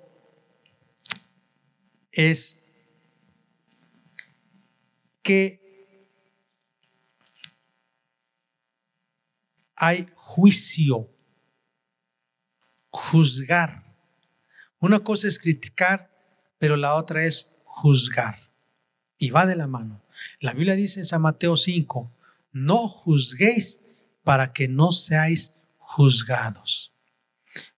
es 2.13 2.63
que 5.23 5.65
hay 9.75 10.07
juicio, 10.15 11.11
juzgar. 12.95 13.83
Una 14.79 15.01
cosa 15.01 15.27
es 15.27 15.41
criticar, 15.41 16.11
pero 16.59 16.77
la 16.77 16.95
otra 16.95 17.25
es 17.25 17.51
juzgar. 17.65 18.39
Y 19.19 19.31
va 19.31 19.47
de 19.47 19.57
la 19.57 19.67
mano. 19.67 20.05
La 20.39 20.53
Biblia 20.53 20.77
dice 20.77 21.01
en 21.01 21.07
San 21.07 21.23
Mateo 21.23 21.57
5, 21.57 22.13
no 22.53 22.87
juzguéis 22.87 23.81
para 24.23 24.53
que 24.53 24.69
no 24.69 24.93
seáis 24.93 25.55
juzgados. 25.79 26.93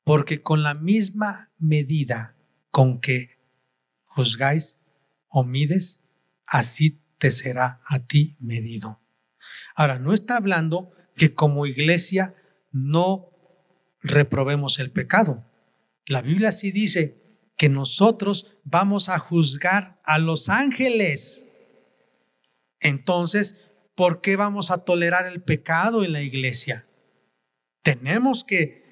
Porque 0.05 0.43
con 0.43 0.63
la 0.63 0.75
misma 0.75 1.51
medida 1.59 2.37
con 2.71 3.01
que 3.01 3.39
juzgáis 4.05 4.79
o 5.29 5.45
mides, 5.45 6.01
así 6.47 7.01
te 7.17 7.31
será 7.31 7.81
a 7.87 8.01
ti 8.01 8.37
medido. 8.39 9.01
Ahora, 9.75 9.99
no 9.99 10.13
está 10.13 10.37
hablando 10.37 10.91
que 11.17 11.33
como 11.33 11.65
iglesia 11.65 12.35
no 12.71 13.31
reprobemos 14.07 14.79
el 14.79 14.91
pecado. 14.91 15.45
La 16.07 16.23
Biblia 16.23 16.53
sí 16.53 16.71
dice 16.71 17.27
que 17.57 17.69
nosotros 17.69 18.59
vamos 18.65 19.09
a 19.09 19.19
juzgar 19.19 20.01
a 20.05 20.19
los 20.19 20.49
ángeles. 20.49 21.49
Entonces, 22.81 23.67
¿por 23.95 24.21
qué 24.21 24.37
vamos 24.37 24.71
a 24.71 24.85
tolerar 24.85 25.27
el 25.27 25.43
pecado 25.43 26.05
en 26.05 26.13
la 26.13 26.23
iglesia? 26.23 26.87
Tenemos 27.83 28.45
que 28.45 28.85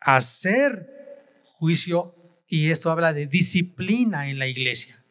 hacer 0.00 1.42
juicio 1.44 2.14
y 2.48 2.70
esto 2.70 2.90
habla 2.90 3.12
de 3.12 3.26
disciplina 3.26 4.28
en 4.28 4.38
la 4.38 4.46
iglesia. 4.46 5.04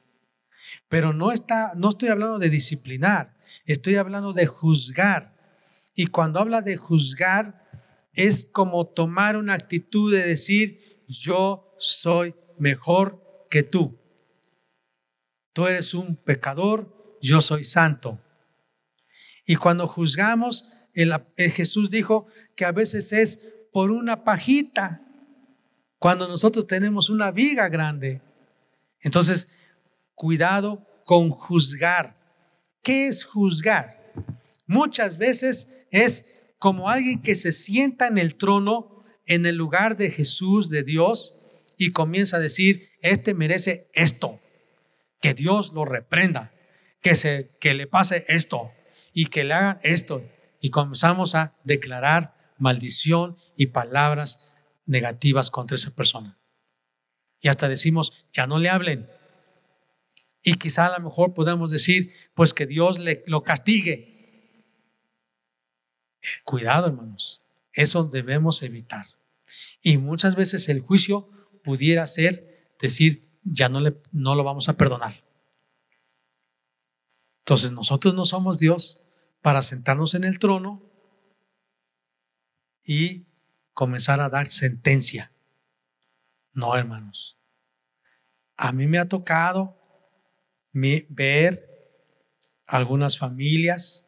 Pero 0.90 1.14
no 1.14 1.32
está 1.32 1.74
no 1.76 1.90
estoy 1.90 2.10
hablando 2.10 2.40
de 2.40 2.50
disciplinar, 2.50 3.36
estoy 3.66 3.96
hablando 3.96 4.34
de 4.34 4.46
juzgar. 4.46 5.34
Y 5.96 6.08
cuando 6.08 6.40
habla 6.40 6.62
de 6.62 6.76
juzgar, 6.76 7.65
es 8.16 8.44
como 8.52 8.88
tomar 8.88 9.38
una 9.38 9.54
actitud 9.54 10.12
de 10.14 10.24
decir, 10.24 11.04
yo 11.08 11.74
soy 11.78 12.36
mejor 12.58 13.48
que 13.50 13.64
tú. 13.64 14.00
Tú 15.54 15.68
eres 15.68 15.94
un 15.94 16.16
pecador, 16.16 17.18
yo 17.22 17.42
soy 17.42 17.64
santo. 17.64 18.20
Y 19.46 19.56
cuando 19.56 19.88
juzgamos, 19.88 20.66
el, 20.94 21.14
Jesús 21.38 21.92
dijo 21.92 22.28
que 22.56 22.66
a 22.66 22.72
veces 22.72 23.14
es 23.14 23.40
por 23.72 23.92
una 23.92 24.24
pajita, 24.24 25.02
cuando 26.00 26.28
nosotros 26.28 26.68
tenemos 26.68 27.10
una 27.10 27.32
viga 27.32 27.68
grande. 27.70 28.22
Entonces, 29.02 29.48
cuidado 30.14 30.86
con 31.04 31.30
juzgar. 31.30 32.16
¿Qué 32.82 33.08
es 33.08 33.24
juzgar? 33.24 34.14
Muchas 34.68 35.18
veces 35.18 35.68
es 35.92 36.26
como 36.60 36.90
alguien 36.90 37.22
que 37.22 37.36
se 37.36 37.52
sienta 37.52 38.08
en 38.08 38.18
el 38.18 38.36
trono, 38.36 39.04
en 39.26 39.46
el 39.46 39.56
lugar 39.56 39.98
de 39.98 40.12
Jesús, 40.12 40.70
de 40.70 40.84
Dios, 40.84 41.42
y 41.78 41.92
comienza 41.92 42.38
a 42.38 42.40
decir, 42.40 42.90
este 43.02 43.34
merece 43.34 43.90
esto, 43.94 44.40
que 45.22 45.34
Dios 45.34 45.74
lo 45.74 45.86
reprenda, 45.86 46.54
que, 47.02 47.16
se, 47.16 47.52
que 47.60 47.74
le 47.74 47.88
pase 47.88 48.26
esto 48.28 48.72
y 49.14 49.28
que 49.28 49.44
le 49.44 49.54
hagan 49.54 49.80
esto. 49.84 50.24
Y 50.62 50.70
comenzamos 50.70 51.36
a 51.36 51.56
declarar 51.64 52.36
maldición 52.58 53.36
y 53.56 53.68
palabras 53.68 54.52
negativas 54.86 55.52
contra 55.52 55.76
esa 55.76 55.92
persona. 55.92 56.40
Y 57.42 57.48
hasta 57.48 57.68
decimos, 57.68 58.26
ya 58.34 58.48
no 58.48 58.60
le 58.60 58.70
hablen. 58.70 59.08
Y 60.42 60.56
quizá 60.56 60.88
a 60.88 60.98
lo 60.98 61.04
mejor 61.04 61.34
podamos 61.34 61.72
decir, 61.72 62.12
pues 62.34 62.54
que 62.54 62.66
Dios 62.66 63.00
le, 63.00 63.24
lo 63.28 63.44
castigue. 63.44 64.15
Cuidado, 66.44 66.88
hermanos. 66.88 67.42
Eso 67.74 68.06
debemos 68.06 68.64
evitar. 68.64 69.06
Y 69.82 69.98
muchas 69.98 70.36
veces 70.36 70.70
el 70.70 70.82
juicio 70.82 71.30
pudiera 71.64 72.06
ser 72.08 72.74
decir, 72.80 73.28
ya 73.44 73.70
no, 73.70 73.80
le, 73.80 74.02
no 74.12 74.36
lo 74.36 74.44
vamos 74.44 74.70
a 74.70 74.74
perdonar. 74.74 75.24
Entonces 77.40 77.72
nosotros 77.72 78.14
no 78.16 78.26
somos 78.26 78.58
Dios 78.58 79.02
para 79.42 79.62
sentarnos 79.62 80.16
en 80.16 80.24
el 80.24 80.40
trono 80.40 80.82
y 82.84 83.28
comenzar 83.74 84.20
a 84.20 84.30
dar 84.30 84.50
sentencia. 84.50 85.32
No, 86.54 86.76
hermanos. 86.76 87.38
A 88.58 88.72
mí 88.72 88.88
me 88.88 88.98
ha 88.98 89.08
tocado 89.08 89.78
ver 90.72 91.70
algunas 92.68 93.18
familias 93.18 94.05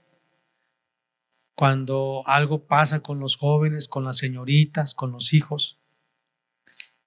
cuando 1.58 2.22
algo 2.28 2.67
pasa 2.67 3.02
con 3.02 3.20
los 3.20 3.36
jóvenes, 3.36 3.88
con 3.88 4.04
las 4.04 4.17
señoritas, 4.17 4.93
con 4.93 5.12
los 5.12 5.34
hijos. 5.34 5.80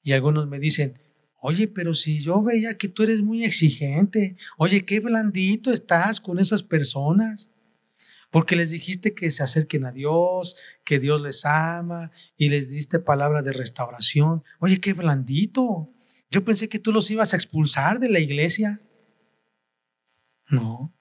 Y 0.02 0.10
algunos 0.10 0.48
me 0.48 0.58
dicen, 0.58 1.00
oye, 1.40 1.68
pero 1.68 1.94
si 1.94 2.18
yo 2.18 2.42
veía 2.42 2.76
que 2.76 2.88
tú 2.88 3.04
eres 3.04 3.22
muy 3.22 3.44
exigente, 3.44 4.36
oye, 4.58 4.84
qué 4.84 4.98
blandito 4.98 5.70
estás 5.70 6.20
con 6.20 6.40
esas 6.40 6.64
personas, 6.64 7.52
porque 8.32 8.56
les 8.56 8.70
dijiste 8.70 9.14
que 9.14 9.30
se 9.30 9.44
acerquen 9.44 9.86
a 9.86 9.92
Dios, 9.92 10.56
que 10.84 10.98
Dios 10.98 11.22
les 11.22 11.44
ama 11.44 12.10
y 12.36 12.48
les 12.48 12.70
diste 12.70 12.98
palabra 12.98 13.42
de 13.42 13.52
restauración. 13.52 14.42
Oye, 14.58 14.80
qué 14.80 14.94
blandito. 14.94 15.92
Yo 16.28 16.44
pensé 16.44 16.68
que 16.68 16.80
tú 16.80 16.90
los 16.90 17.08
ibas 17.12 17.34
a 17.34 17.36
expulsar 17.36 18.00
de 18.00 18.08
la 18.08 18.18
iglesia. 18.18 18.80
No. 20.48 20.92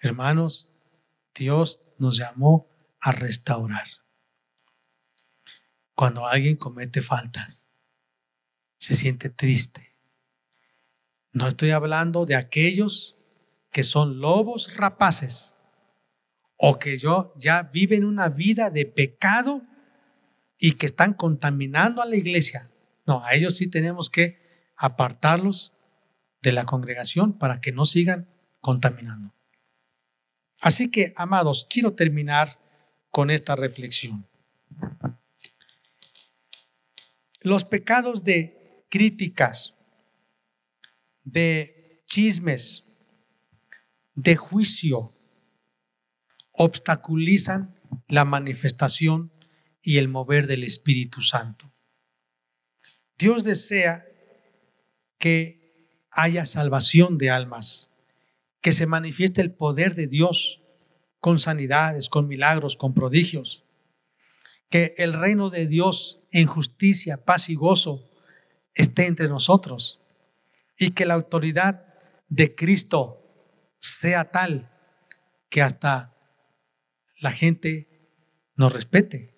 Hermanos, 0.00 0.70
Dios 1.34 1.83
nos 1.98 2.16
llamó 2.16 2.68
a 3.00 3.12
restaurar. 3.12 3.86
Cuando 5.94 6.26
alguien 6.26 6.56
comete 6.56 7.02
faltas, 7.02 7.66
se 8.78 8.94
siente 8.94 9.30
triste. 9.30 9.94
No 11.32 11.48
estoy 11.48 11.70
hablando 11.70 12.26
de 12.26 12.36
aquellos 12.36 13.16
que 13.70 13.82
son 13.82 14.20
lobos 14.20 14.76
rapaces 14.76 15.56
o 16.56 16.78
que 16.78 16.96
yo 16.96 17.34
ya 17.36 17.64
viven 17.64 18.04
una 18.04 18.28
vida 18.28 18.70
de 18.70 18.86
pecado 18.86 19.62
y 20.58 20.72
que 20.72 20.86
están 20.86 21.14
contaminando 21.14 22.02
a 22.02 22.06
la 22.06 22.16
iglesia. 22.16 22.70
No, 23.06 23.24
a 23.24 23.34
ellos 23.34 23.56
sí 23.56 23.68
tenemos 23.68 24.10
que 24.10 24.70
apartarlos 24.76 25.72
de 26.42 26.52
la 26.52 26.64
congregación 26.64 27.36
para 27.38 27.60
que 27.60 27.72
no 27.72 27.84
sigan 27.84 28.28
contaminando. 28.60 29.34
Así 30.64 30.90
que, 30.90 31.12
amados, 31.14 31.66
quiero 31.68 31.92
terminar 31.92 32.58
con 33.10 33.28
esta 33.28 33.54
reflexión. 33.54 34.26
Los 37.42 37.64
pecados 37.64 38.24
de 38.24 38.86
críticas 38.88 39.74
de 41.22 42.02
chismes, 42.06 42.88
de 44.14 44.36
juicio, 44.36 45.12
obstaculizan 46.52 47.78
la 48.08 48.24
manifestación 48.24 49.30
y 49.82 49.98
el 49.98 50.08
mover 50.08 50.46
del 50.46 50.64
Espíritu 50.64 51.20
Santo. 51.20 51.74
Dios 53.18 53.44
desea 53.44 54.06
que 55.18 55.90
haya 56.10 56.46
salvación 56.46 57.18
de 57.18 57.28
almas, 57.28 57.90
que 58.64 58.72
se 58.72 58.86
manifieste 58.86 59.42
el 59.42 59.52
poder 59.52 59.94
de 59.94 60.06
Dios 60.06 60.62
con 61.20 61.38
sanidades, 61.38 62.08
con 62.08 62.26
milagros, 62.26 62.78
con 62.78 62.94
prodigios, 62.94 63.66
que 64.70 64.94
el 64.96 65.12
reino 65.12 65.50
de 65.50 65.66
Dios 65.66 66.22
en 66.30 66.46
justicia, 66.46 67.26
paz 67.26 67.50
y 67.50 67.56
gozo 67.56 68.10
esté 68.72 69.04
entre 69.04 69.28
nosotros 69.28 70.00
y 70.78 70.92
que 70.92 71.04
la 71.04 71.12
autoridad 71.12 71.84
de 72.28 72.54
Cristo 72.54 73.68
sea 73.80 74.30
tal 74.30 74.72
que 75.50 75.60
hasta 75.60 76.16
la 77.20 77.32
gente 77.32 78.08
nos 78.56 78.72
respete. 78.72 79.36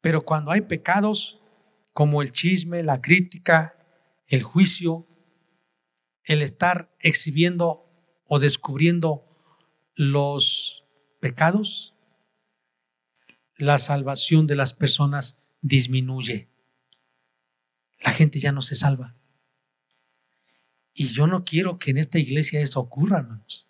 Pero 0.00 0.22
cuando 0.22 0.52
hay 0.52 0.62
pecados 0.62 1.38
como 1.92 2.22
el 2.22 2.32
chisme, 2.32 2.82
la 2.82 3.02
crítica, 3.02 3.76
el 4.26 4.42
juicio, 4.42 5.06
el 6.24 6.42
estar 6.42 6.94
exhibiendo 7.00 7.88
o 8.26 8.38
descubriendo 8.38 9.26
los 9.94 10.84
pecados, 11.20 11.94
la 13.56 13.78
salvación 13.78 14.46
de 14.46 14.56
las 14.56 14.74
personas 14.74 15.38
disminuye. 15.60 16.48
La 18.00 18.12
gente 18.12 18.38
ya 18.38 18.52
no 18.52 18.62
se 18.62 18.74
salva. 18.74 19.14
Y 20.94 21.08
yo 21.08 21.26
no 21.26 21.44
quiero 21.44 21.78
que 21.78 21.90
en 21.90 21.98
esta 21.98 22.18
iglesia 22.18 22.60
eso 22.60 22.80
ocurra, 22.80 23.18
hermanos. 23.18 23.68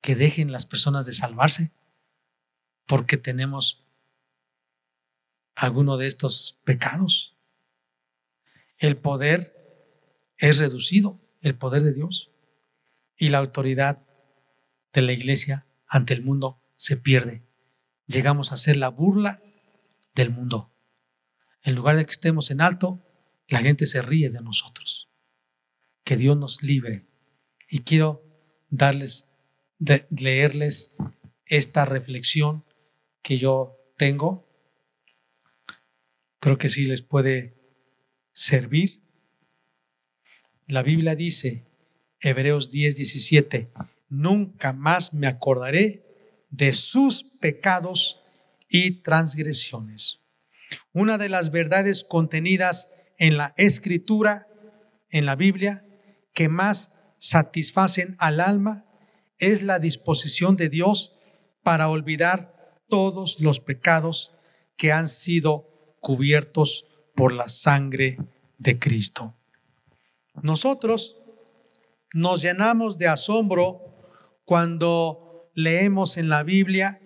Que 0.00 0.14
dejen 0.14 0.52
las 0.52 0.66
personas 0.66 1.06
de 1.06 1.12
salvarse 1.12 1.72
porque 2.86 3.16
tenemos 3.16 3.84
alguno 5.54 5.96
de 5.96 6.06
estos 6.06 6.58
pecados. 6.64 7.36
El 8.78 8.96
poder 8.96 9.61
es 10.42 10.58
reducido, 10.58 11.20
el 11.40 11.56
poder 11.56 11.82
de 11.82 11.94
Dios. 11.94 12.30
Y 13.16 13.28
la 13.28 13.38
autoridad 13.38 14.04
de 14.92 15.02
la 15.02 15.12
iglesia 15.12 15.66
ante 15.86 16.14
el 16.14 16.22
mundo 16.22 16.60
se 16.76 16.96
pierde. 16.96 17.42
Llegamos 18.06 18.52
a 18.52 18.56
ser 18.56 18.76
la 18.76 18.88
burla 18.88 19.40
del 20.14 20.30
mundo. 20.30 20.74
En 21.62 21.76
lugar 21.76 21.96
de 21.96 22.04
que 22.04 22.10
estemos 22.10 22.50
en 22.50 22.60
alto, 22.60 23.00
la 23.46 23.60
gente 23.60 23.86
se 23.86 24.02
ríe 24.02 24.30
de 24.30 24.40
nosotros 24.40 25.08
que 26.04 26.16
Dios 26.16 26.36
nos 26.36 26.62
libre. 26.62 27.06
Y 27.68 27.80
quiero 27.80 28.24
darles, 28.68 29.28
de, 29.78 30.06
leerles 30.10 30.94
esta 31.46 31.84
reflexión 31.84 32.64
que 33.22 33.38
yo 33.38 33.78
tengo. 33.96 34.48
Creo 36.40 36.58
que 36.58 36.68
sí 36.68 36.84
les 36.86 37.02
puede 37.02 37.54
servir. 38.32 39.01
La 40.72 40.82
Biblia 40.82 41.14
dice, 41.14 41.66
Hebreos 42.18 42.70
10, 42.70 42.96
17, 42.96 43.70
nunca 44.08 44.72
más 44.72 45.12
me 45.12 45.26
acordaré 45.26 46.02
de 46.48 46.72
sus 46.72 47.24
pecados 47.24 48.22
y 48.70 49.02
transgresiones. 49.02 50.20
Una 50.94 51.18
de 51.18 51.28
las 51.28 51.50
verdades 51.50 52.04
contenidas 52.04 52.88
en 53.18 53.36
la 53.36 53.52
escritura, 53.58 54.46
en 55.10 55.26
la 55.26 55.36
Biblia, 55.36 55.84
que 56.32 56.48
más 56.48 56.90
satisfacen 57.18 58.16
al 58.18 58.40
alma 58.40 58.86
es 59.36 59.62
la 59.62 59.78
disposición 59.78 60.56
de 60.56 60.70
Dios 60.70 61.14
para 61.62 61.90
olvidar 61.90 62.80
todos 62.88 63.40
los 63.40 63.60
pecados 63.60 64.32
que 64.78 64.90
han 64.90 65.08
sido 65.08 65.98
cubiertos 66.00 66.86
por 67.14 67.34
la 67.34 67.50
sangre 67.50 68.16
de 68.56 68.78
Cristo. 68.78 69.36
Nosotros 70.40 71.16
nos 72.14 72.42
llenamos 72.42 72.98
de 72.98 73.08
asombro 73.08 73.80
cuando 74.44 75.50
leemos 75.54 76.16
en 76.16 76.28
la 76.28 76.42
Biblia 76.42 77.00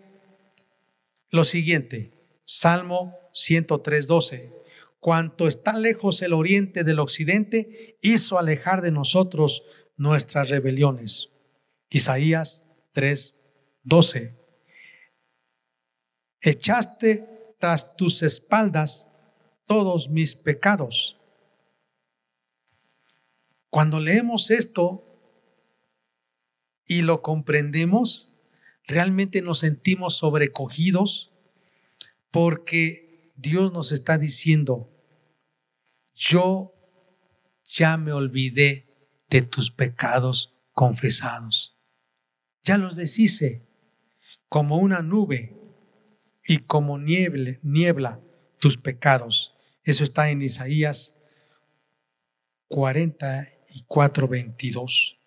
lo 1.30 1.44
siguiente, 1.44 2.12
Salmo 2.44 3.14
103.12 3.32 4.56
cuanto 5.06 5.46
está 5.46 5.78
lejos 5.78 6.20
el 6.22 6.32
oriente 6.32 6.82
del 6.82 6.98
occidente, 6.98 7.96
hizo 8.02 8.40
alejar 8.40 8.82
de 8.82 8.90
nosotros 8.90 9.62
nuestras 9.96 10.48
rebeliones. 10.48 11.30
Isaías 11.88 12.64
3, 12.92 13.38
12. 13.84 14.36
Echaste 16.40 17.54
tras 17.60 17.96
tus 17.96 18.24
espaldas 18.24 19.08
todos 19.66 20.08
mis 20.08 20.34
pecados. 20.34 21.20
Cuando 23.76 24.00
leemos 24.00 24.50
esto 24.50 25.04
y 26.86 27.02
lo 27.02 27.20
comprendemos, 27.20 28.34
realmente 28.86 29.42
nos 29.42 29.58
sentimos 29.58 30.16
sobrecogidos 30.16 31.30
porque 32.30 33.34
Dios 33.36 33.74
nos 33.74 33.92
está 33.92 34.16
diciendo, 34.16 34.90
yo 36.14 36.72
ya 37.66 37.98
me 37.98 38.12
olvidé 38.12 38.86
de 39.28 39.42
tus 39.42 39.70
pecados 39.70 40.54
confesados. 40.72 41.76
Ya 42.62 42.78
los 42.78 42.96
deshice 42.96 43.68
como 44.48 44.78
una 44.78 45.02
nube 45.02 45.54
y 46.46 46.60
como 46.60 46.98
niebla, 46.98 48.22
tus 48.58 48.78
pecados. 48.78 49.54
Eso 49.84 50.02
está 50.02 50.30
en 50.30 50.40
Isaías 50.40 51.14
44, 53.86 54.28
22. 54.28 55.18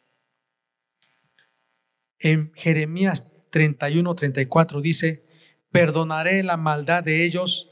En 2.19 2.51
Jeremías 2.53 3.27
31, 3.49 4.15
34 4.15 4.81
dice, 4.81 5.25
perdonaré 5.71 6.43
la 6.43 6.57
maldad 6.57 7.03
de 7.03 7.23
ellos 7.25 7.71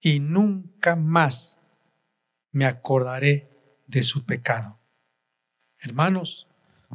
y 0.00 0.20
nunca 0.20 0.96
más 0.96 1.58
me 2.50 2.66
acordaré 2.66 3.50
de 3.86 4.02
su 4.02 4.24
pecado. 4.24 4.78
Hermanos, 5.78 6.46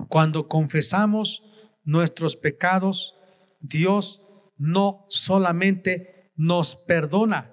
cuando 0.10 0.48
confesamos 0.48 1.44
nuestros 1.84 2.36
pecados, 2.36 3.16
Dios 3.60 4.22
no 4.58 5.06
solamente 5.10 6.32
nos 6.36 6.76
perdona, 6.76 7.52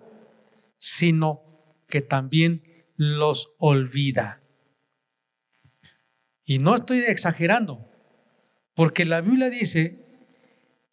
sino 0.79 1.43
que 1.89 2.01
también 2.01 2.85
los 2.97 3.53
olvida. 3.59 4.43
Y 6.51 6.59
no 6.59 6.75
estoy 6.75 6.99
exagerando, 6.99 7.89
porque 8.75 9.05
la 9.05 9.21
Biblia 9.21 9.51
dice 9.51 10.05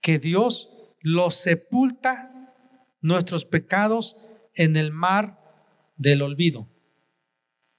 que 0.02 0.20
Dios 0.20 0.70
los 1.02 1.34
sepulta 1.34 2.54
nuestros 3.02 3.44
pecados 3.44 4.18
en 4.54 4.76
el 4.76 4.92
mar 4.92 5.40
del 5.96 6.22
olvido. 6.22 6.70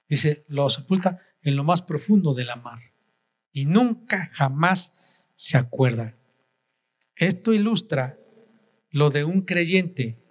Dice, 0.09 0.43
lo 0.49 0.69
sepulta 0.69 1.21
en 1.41 1.55
lo 1.55 1.63
más 1.63 1.81
profundo 1.81 2.33
de 2.33 2.43
la 2.43 2.57
mar 2.57 2.81
y 3.53 3.63
nunca 3.63 4.29
jamás 4.33 4.91
se 5.35 5.57
acuerda. 5.57 6.17
Esto 7.15 7.53
ilustra 7.53 8.19
lo 8.89 9.09
de 9.09 9.23
un 9.23 9.43
creyente, 9.43 10.21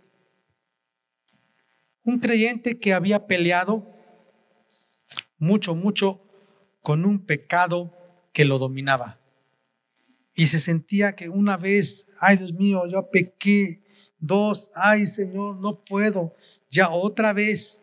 un 2.02 2.18
creyente 2.18 2.78
que 2.78 2.92
había 2.92 3.26
peleado 3.26 3.90
mucho, 5.38 5.74
mucho 5.74 6.27
con 6.82 7.04
un 7.04 7.24
pecado 7.24 7.94
que 8.32 8.44
lo 8.44 8.58
dominaba. 8.58 9.20
Y 10.34 10.46
se 10.46 10.60
sentía 10.60 11.16
que 11.16 11.28
una 11.28 11.56
vez, 11.56 12.14
ay 12.20 12.36
Dios 12.36 12.52
mío, 12.52 12.86
yo 12.86 13.10
pequé, 13.10 13.82
dos, 14.18 14.70
ay 14.74 15.06
Señor, 15.06 15.56
no 15.56 15.84
puedo, 15.84 16.34
ya 16.70 16.90
otra 16.90 17.32
vez. 17.32 17.82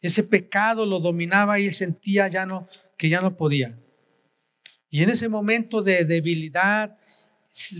Ese 0.00 0.22
pecado 0.22 0.86
lo 0.86 1.00
dominaba 1.00 1.58
y 1.58 1.66
él 1.66 1.74
sentía 1.74 2.28
ya 2.28 2.46
no, 2.46 2.68
que 2.96 3.08
ya 3.08 3.20
no 3.20 3.36
podía. 3.36 3.78
Y 4.90 5.02
en 5.02 5.10
ese 5.10 5.28
momento 5.28 5.82
de 5.82 6.04
debilidad, 6.04 6.98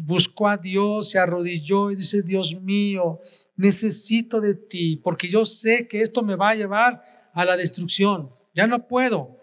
buscó 0.03 0.49
a 0.49 0.57
Dios, 0.57 1.11
se 1.11 1.19
arrodilló 1.19 1.91
y 1.91 1.97
dice, 1.97 2.23
Dios 2.23 2.61
mío, 2.61 3.21
necesito 3.57 4.41
de 4.41 4.55
ti, 4.55 4.97
porque 4.97 5.29
yo 5.29 5.45
sé 5.45 5.87
que 5.89 6.01
esto 6.01 6.23
me 6.23 6.37
va 6.37 6.51
a 6.51 6.55
llevar 6.55 7.31
a 7.35 7.45
la 7.45 7.57
destrucción. 7.57 8.31
Ya 8.55 8.67
no 8.67 8.87
puedo. 8.87 9.38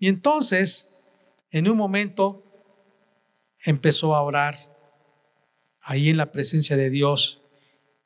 Y 0.00 0.08
entonces, 0.08 0.88
en 1.50 1.68
un 1.68 1.76
momento, 1.76 2.42
empezó 3.62 4.16
a 4.16 4.22
orar 4.22 4.58
ahí 5.82 6.08
en 6.08 6.16
la 6.16 6.32
presencia 6.32 6.76
de 6.76 6.88
Dios 6.88 7.42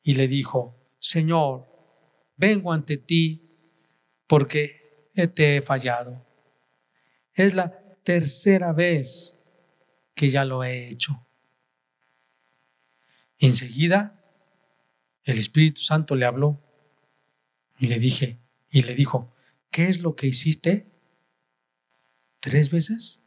y 0.03 0.15
le 0.15 0.27
dijo, 0.27 0.75
Señor, 0.99 1.65
vengo 2.35 2.73
ante 2.73 2.97
ti 2.97 3.49
porque 4.27 5.09
te 5.33 5.57
he 5.57 5.61
fallado. 5.61 6.25
Es 7.33 7.55
la 7.55 7.79
tercera 8.03 8.73
vez 8.73 9.33
que 10.15 10.29
ya 10.29 10.43
lo 10.43 10.65
he 10.65 10.89
hecho. 10.89 11.25
Enseguida, 13.37 14.21
el 15.23 15.37
Espíritu 15.37 15.81
Santo 15.81 16.15
le 16.15 16.25
habló 16.25 16.61
y 17.79 17.87
le 17.87 17.99
dije, 17.99 18.39
y 18.69 18.81
le 18.81 18.95
dijo, 18.95 19.33
¿qué 19.71 19.87
es 19.87 20.01
lo 20.01 20.17
que 20.17 20.27
hiciste? 20.27 20.94
¿Tres 22.45 22.69
veces? 22.69 23.19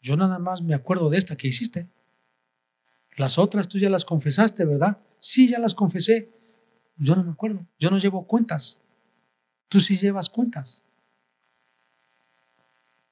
Yo 0.00 0.16
nada 0.16 0.38
más 0.38 0.62
me 0.62 0.76
acuerdo 0.76 1.10
de 1.10 1.18
esta 1.18 1.34
que 1.34 1.48
hiciste. 1.48 1.88
Las 3.16 3.38
otras 3.38 3.66
tú 3.66 3.76
ya 3.80 3.90
las 3.90 4.04
confesaste, 4.04 4.64
¿verdad? 4.64 4.98
Sí, 5.18 5.48
ya 5.48 5.58
las 5.58 5.74
confesé. 5.74 6.30
Yo 6.96 7.16
no 7.16 7.24
me 7.24 7.32
acuerdo. 7.32 7.66
Yo 7.80 7.90
no 7.90 7.98
llevo 7.98 8.28
cuentas. 8.28 8.80
Tú 9.66 9.80
sí 9.80 9.96
llevas 9.96 10.30
cuentas. 10.30 10.84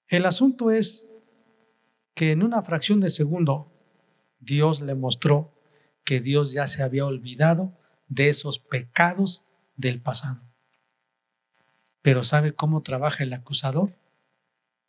El 0.07 0.24
asunto 0.24 0.70
es 0.70 1.09
que 2.14 2.30
en 2.30 2.45
una 2.45 2.62
fracción 2.62 3.01
de 3.01 3.11
segundo 3.11 3.72
Dios 4.38 4.82
le 4.82 4.95
mostró 4.95 5.53
que 6.05 6.20
Dios 6.20 6.53
ya 6.53 6.68
se 6.68 6.84
había 6.84 7.07
olvidado 7.07 7.76
de 8.07 8.28
esos 8.28 8.61
pecados 8.61 9.43
del 9.76 10.01
pasado. 10.01 10.51
Pero 12.03 12.24
¿sabe 12.24 12.53
cómo 12.53 12.82
trabaja 12.82 13.24
el 13.24 13.32
acusador? 13.32 13.94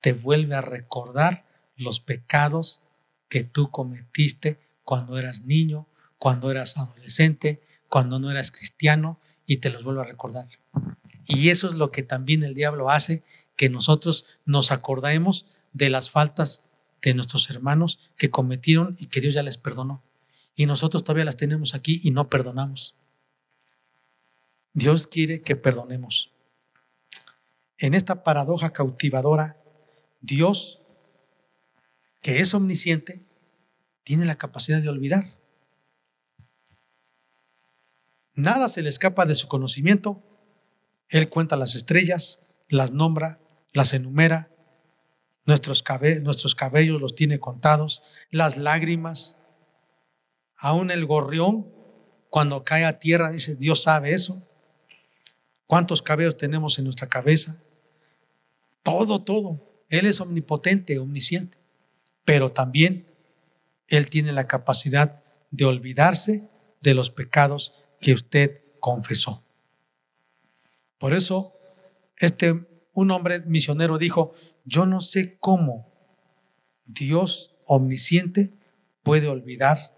Te 0.01 0.13
vuelve 0.13 0.55
a 0.55 0.61
recordar 0.61 1.45
los 1.77 1.99
pecados 1.99 2.81
que 3.29 3.43
tú 3.43 3.71
cometiste 3.71 4.59
cuando 4.83 5.17
eras 5.17 5.43
niño, 5.45 5.87
cuando 6.17 6.51
eras 6.51 6.77
adolescente, 6.77 7.61
cuando 7.87 8.19
no 8.19 8.31
eras 8.31 8.51
cristiano, 8.51 9.19
y 9.45 9.57
te 9.57 9.69
los 9.69 9.83
vuelve 9.83 10.01
a 10.01 10.05
recordar. 10.05 10.47
Y 11.25 11.49
eso 11.49 11.67
es 11.67 11.75
lo 11.75 11.91
que 11.91 12.03
también 12.03 12.43
el 12.43 12.53
diablo 12.53 12.89
hace, 12.89 13.23
que 13.55 13.69
nosotros 13.69 14.25
nos 14.45 14.71
acordemos 14.71 15.45
de 15.71 15.89
las 15.89 16.09
faltas 16.09 16.65
de 17.01 17.13
nuestros 17.13 17.49
hermanos 17.49 17.99
que 18.17 18.29
cometieron 18.29 18.95
y 18.99 19.07
que 19.07 19.21
Dios 19.21 19.35
ya 19.35 19.43
les 19.43 19.57
perdonó. 19.57 20.01
Y 20.55 20.65
nosotros 20.65 21.03
todavía 21.03 21.25
las 21.25 21.37
tenemos 21.37 21.75
aquí 21.75 22.01
y 22.03 22.11
no 22.11 22.29
perdonamos. 22.29 22.95
Dios 24.73 25.07
quiere 25.07 25.41
que 25.41 25.55
perdonemos. 25.55 26.32
En 27.77 27.93
esta 27.93 28.23
paradoja 28.23 28.71
cautivadora, 28.71 29.57
Dios, 30.21 30.81
que 32.21 32.39
es 32.39 32.53
omnisciente, 32.53 33.25
tiene 34.03 34.25
la 34.25 34.37
capacidad 34.37 34.81
de 34.81 34.89
olvidar. 34.89 35.37
Nada 38.35 38.67
se 38.69 38.81
le 38.81 38.89
escapa 38.89 39.25
de 39.25 39.35
su 39.35 39.47
conocimiento. 39.47 40.23
Él 41.09 41.29
cuenta 41.29 41.55
las 41.55 41.75
estrellas, 41.75 42.39
las 42.67 42.91
nombra, 42.91 43.39
las 43.73 43.93
enumera. 43.93 44.49
Nuestros, 45.45 45.83
cabellos 45.83 47.01
los 47.01 47.15
tiene 47.15 47.39
contados, 47.39 48.01
las 48.31 48.57
lágrimas. 48.57 49.37
Aún 50.55 50.89
el 50.89 51.05
gorrión, 51.05 51.67
cuando 52.29 52.63
cae 52.63 52.85
a 52.85 52.97
tierra, 52.99 53.31
dice, 53.31 53.55
Dios 53.55 53.83
sabe 53.83 54.13
eso. 54.13 54.47
¿Cuántos 55.67 56.01
cabellos 56.01 56.37
tenemos 56.37 56.77
en 56.77 56.85
nuestra 56.85 57.07
cabeza? 57.07 57.63
Todo, 58.83 59.23
todo. 59.23 59.83
Él 59.89 60.05
es 60.05 60.19
omnipotente, 60.21 60.99
omnisciente. 60.99 61.57
Pero 62.25 62.51
también 62.51 63.07
Él 63.87 64.09
tiene 64.09 64.31
la 64.31 64.47
capacidad 64.47 65.23
de 65.51 65.65
olvidarse 65.65 66.49
de 66.81 66.93
los 66.93 67.11
pecados 67.11 67.73
que 68.01 68.13
usted 68.13 68.61
confesó. 68.79 69.43
Por 70.97 71.13
eso, 71.13 71.53
este, 72.17 72.65
un 72.93 73.11
hombre 73.11 73.39
misionero 73.41 73.97
dijo, 73.97 74.33
yo 74.65 74.85
no 74.85 75.01
sé 75.01 75.37
cómo 75.39 75.91
Dios 76.85 77.55
omnisciente 77.65 78.53
puede 79.03 79.27
olvidar 79.27 79.95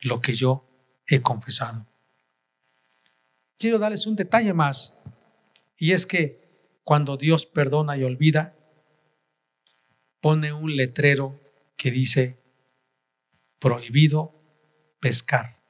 lo 0.00 0.20
que 0.20 0.32
yo 0.32 0.68
he 1.06 1.22
confesado. 1.22 1.86
Quiero 3.58 3.78
darles 3.78 4.06
un 4.06 4.16
detalle 4.16 4.52
más, 4.52 4.98
y 5.78 5.92
es 5.92 6.06
que 6.06 6.78
cuando 6.84 7.16
Dios 7.16 7.46
perdona 7.46 7.96
y 7.96 8.04
olvida, 8.04 8.54
pone 10.20 10.52
un 10.52 10.76
letrero 10.76 11.40
que 11.76 11.90
dice 11.90 12.42
prohibido 13.58 14.34
pescar. 15.00 15.62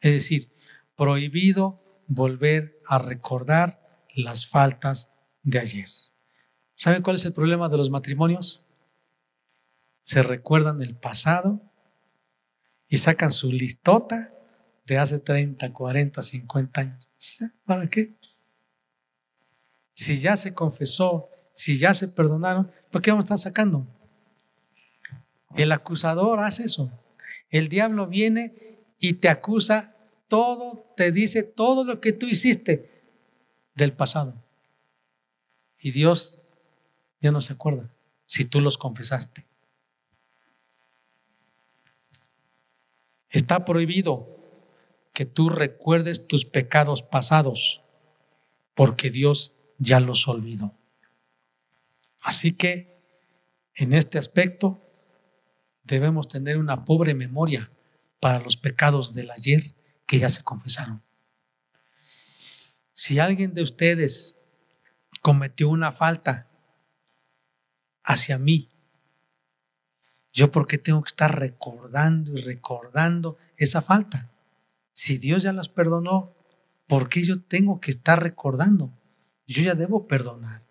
Es 0.00 0.12
decir, 0.12 0.52
prohibido 0.96 2.02
volver 2.06 2.80
a 2.86 2.98
recordar 2.98 4.06
las 4.14 4.46
faltas 4.46 5.12
de 5.42 5.58
ayer. 5.58 5.88
¿Saben 6.74 7.02
cuál 7.02 7.16
es 7.16 7.24
el 7.24 7.32
problema 7.32 7.68
de 7.68 7.76
los 7.76 7.90
matrimonios? 7.90 8.64
Se 10.02 10.22
recuerdan 10.22 10.82
el 10.82 10.96
pasado 10.96 11.60
y 12.88 12.98
sacan 12.98 13.32
su 13.32 13.52
listota 13.52 14.34
hace 14.98 15.18
30, 15.18 15.72
40, 15.72 16.22
50 16.22 16.80
años. 16.80 17.10
¿Para 17.64 17.88
qué? 17.88 18.14
Si 19.94 20.18
ya 20.18 20.36
se 20.36 20.54
confesó, 20.54 21.28
si 21.52 21.78
ya 21.78 21.94
se 21.94 22.08
perdonaron, 22.08 22.70
¿por 22.90 23.02
qué 23.02 23.10
vamos 23.10 23.24
a 23.24 23.26
estar 23.34 23.38
sacando? 23.38 23.86
El 25.54 25.72
acusador 25.72 26.40
hace 26.40 26.64
eso. 26.64 26.90
El 27.50 27.68
diablo 27.68 28.06
viene 28.06 28.78
y 28.98 29.14
te 29.14 29.28
acusa 29.28 29.96
todo, 30.28 30.86
te 30.96 31.12
dice 31.12 31.42
todo 31.42 31.84
lo 31.84 32.00
que 32.00 32.12
tú 32.12 32.26
hiciste 32.26 32.90
del 33.74 33.92
pasado. 33.92 34.34
Y 35.78 35.90
Dios 35.90 36.40
ya 37.20 37.32
no 37.32 37.40
se 37.40 37.52
acuerda 37.52 37.90
si 38.26 38.44
tú 38.44 38.60
los 38.60 38.78
confesaste. 38.78 39.44
Está 43.28 43.64
prohibido 43.64 44.39
que 45.20 45.26
tú 45.26 45.50
recuerdes 45.50 46.28
tus 46.28 46.46
pecados 46.46 47.02
pasados, 47.02 47.82
porque 48.72 49.10
Dios 49.10 49.52
ya 49.76 50.00
los 50.00 50.26
olvidó. 50.26 50.74
Así 52.22 52.52
que 52.52 53.04
en 53.74 53.92
este 53.92 54.16
aspecto 54.16 54.80
debemos 55.82 56.26
tener 56.26 56.56
una 56.56 56.86
pobre 56.86 57.12
memoria 57.12 57.70
para 58.18 58.38
los 58.38 58.56
pecados 58.56 59.12
del 59.12 59.30
ayer 59.30 59.74
que 60.06 60.18
ya 60.18 60.30
se 60.30 60.42
confesaron. 60.42 61.02
Si 62.94 63.18
alguien 63.18 63.52
de 63.52 63.60
ustedes 63.60 64.38
cometió 65.20 65.68
una 65.68 65.92
falta 65.92 66.48
hacia 68.04 68.38
mí, 68.38 68.70
yo 70.32 70.50
por 70.50 70.66
qué 70.66 70.78
tengo 70.78 71.02
que 71.02 71.08
estar 71.08 71.38
recordando 71.38 72.38
y 72.38 72.40
recordando 72.40 73.36
esa 73.58 73.82
falta. 73.82 74.29
Si 75.00 75.16
Dios 75.16 75.42
ya 75.42 75.54
las 75.54 75.70
perdonó, 75.70 76.34
¿por 76.86 77.08
qué 77.08 77.22
yo 77.22 77.40
tengo 77.40 77.80
que 77.80 77.90
estar 77.90 78.22
recordando? 78.22 78.92
Yo 79.46 79.62
ya 79.62 79.74
debo 79.74 80.06
perdonar. 80.06 80.62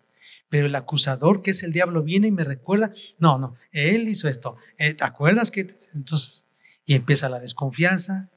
Pero 0.48 0.68
el 0.68 0.74
acusador, 0.76 1.42
que 1.42 1.50
es 1.50 1.64
el 1.64 1.72
diablo, 1.72 2.04
viene 2.04 2.28
y 2.28 2.30
me 2.30 2.44
recuerda, 2.44 2.92
no, 3.18 3.38
no, 3.38 3.56
él 3.72 4.08
hizo 4.08 4.28
esto. 4.28 4.56
Eh, 4.78 4.94
¿Te 4.94 5.02
acuerdas 5.02 5.50
que 5.50 5.74
entonces 5.94 6.46
y 6.86 6.94
empieza 6.94 7.28
la 7.28 7.40
desconfianza, 7.40 8.30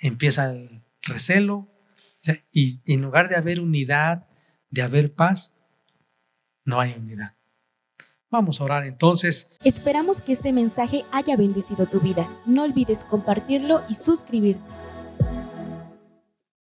empieza 0.00 0.50
el 0.50 0.82
recelo, 1.00 1.68
y 2.50 2.80
en 2.92 3.00
lugar 3.00 3.28
de 3.28 3.36
haber 3.36 3.60
unidad, 3.60 4.26
de 4.68 4.82
haber 4.82 5.14
paz, 5.14 5.54
no 6.64 6.80
hay 6.80 6.96
unidad. 6.98 7.36
Vamos 8.30 8.60
a 8.60 8.64
orar 8.64 8.84
entonces. 8.84 9.48
Esperamos 9.62 10.22
que 10.22 10.32
este 10.32 10.52
mensaje 10.52 11.04
haya 11.12 11.36
bendecido 11.36 11.86
tu 11.86 12.00
vida. 12.00 12.28
No 12.46 12.64
olvides 12.64 13.04
compartirlo 13.04 13.84
y 13.88 13.94
suscribirte. 13.94 14.79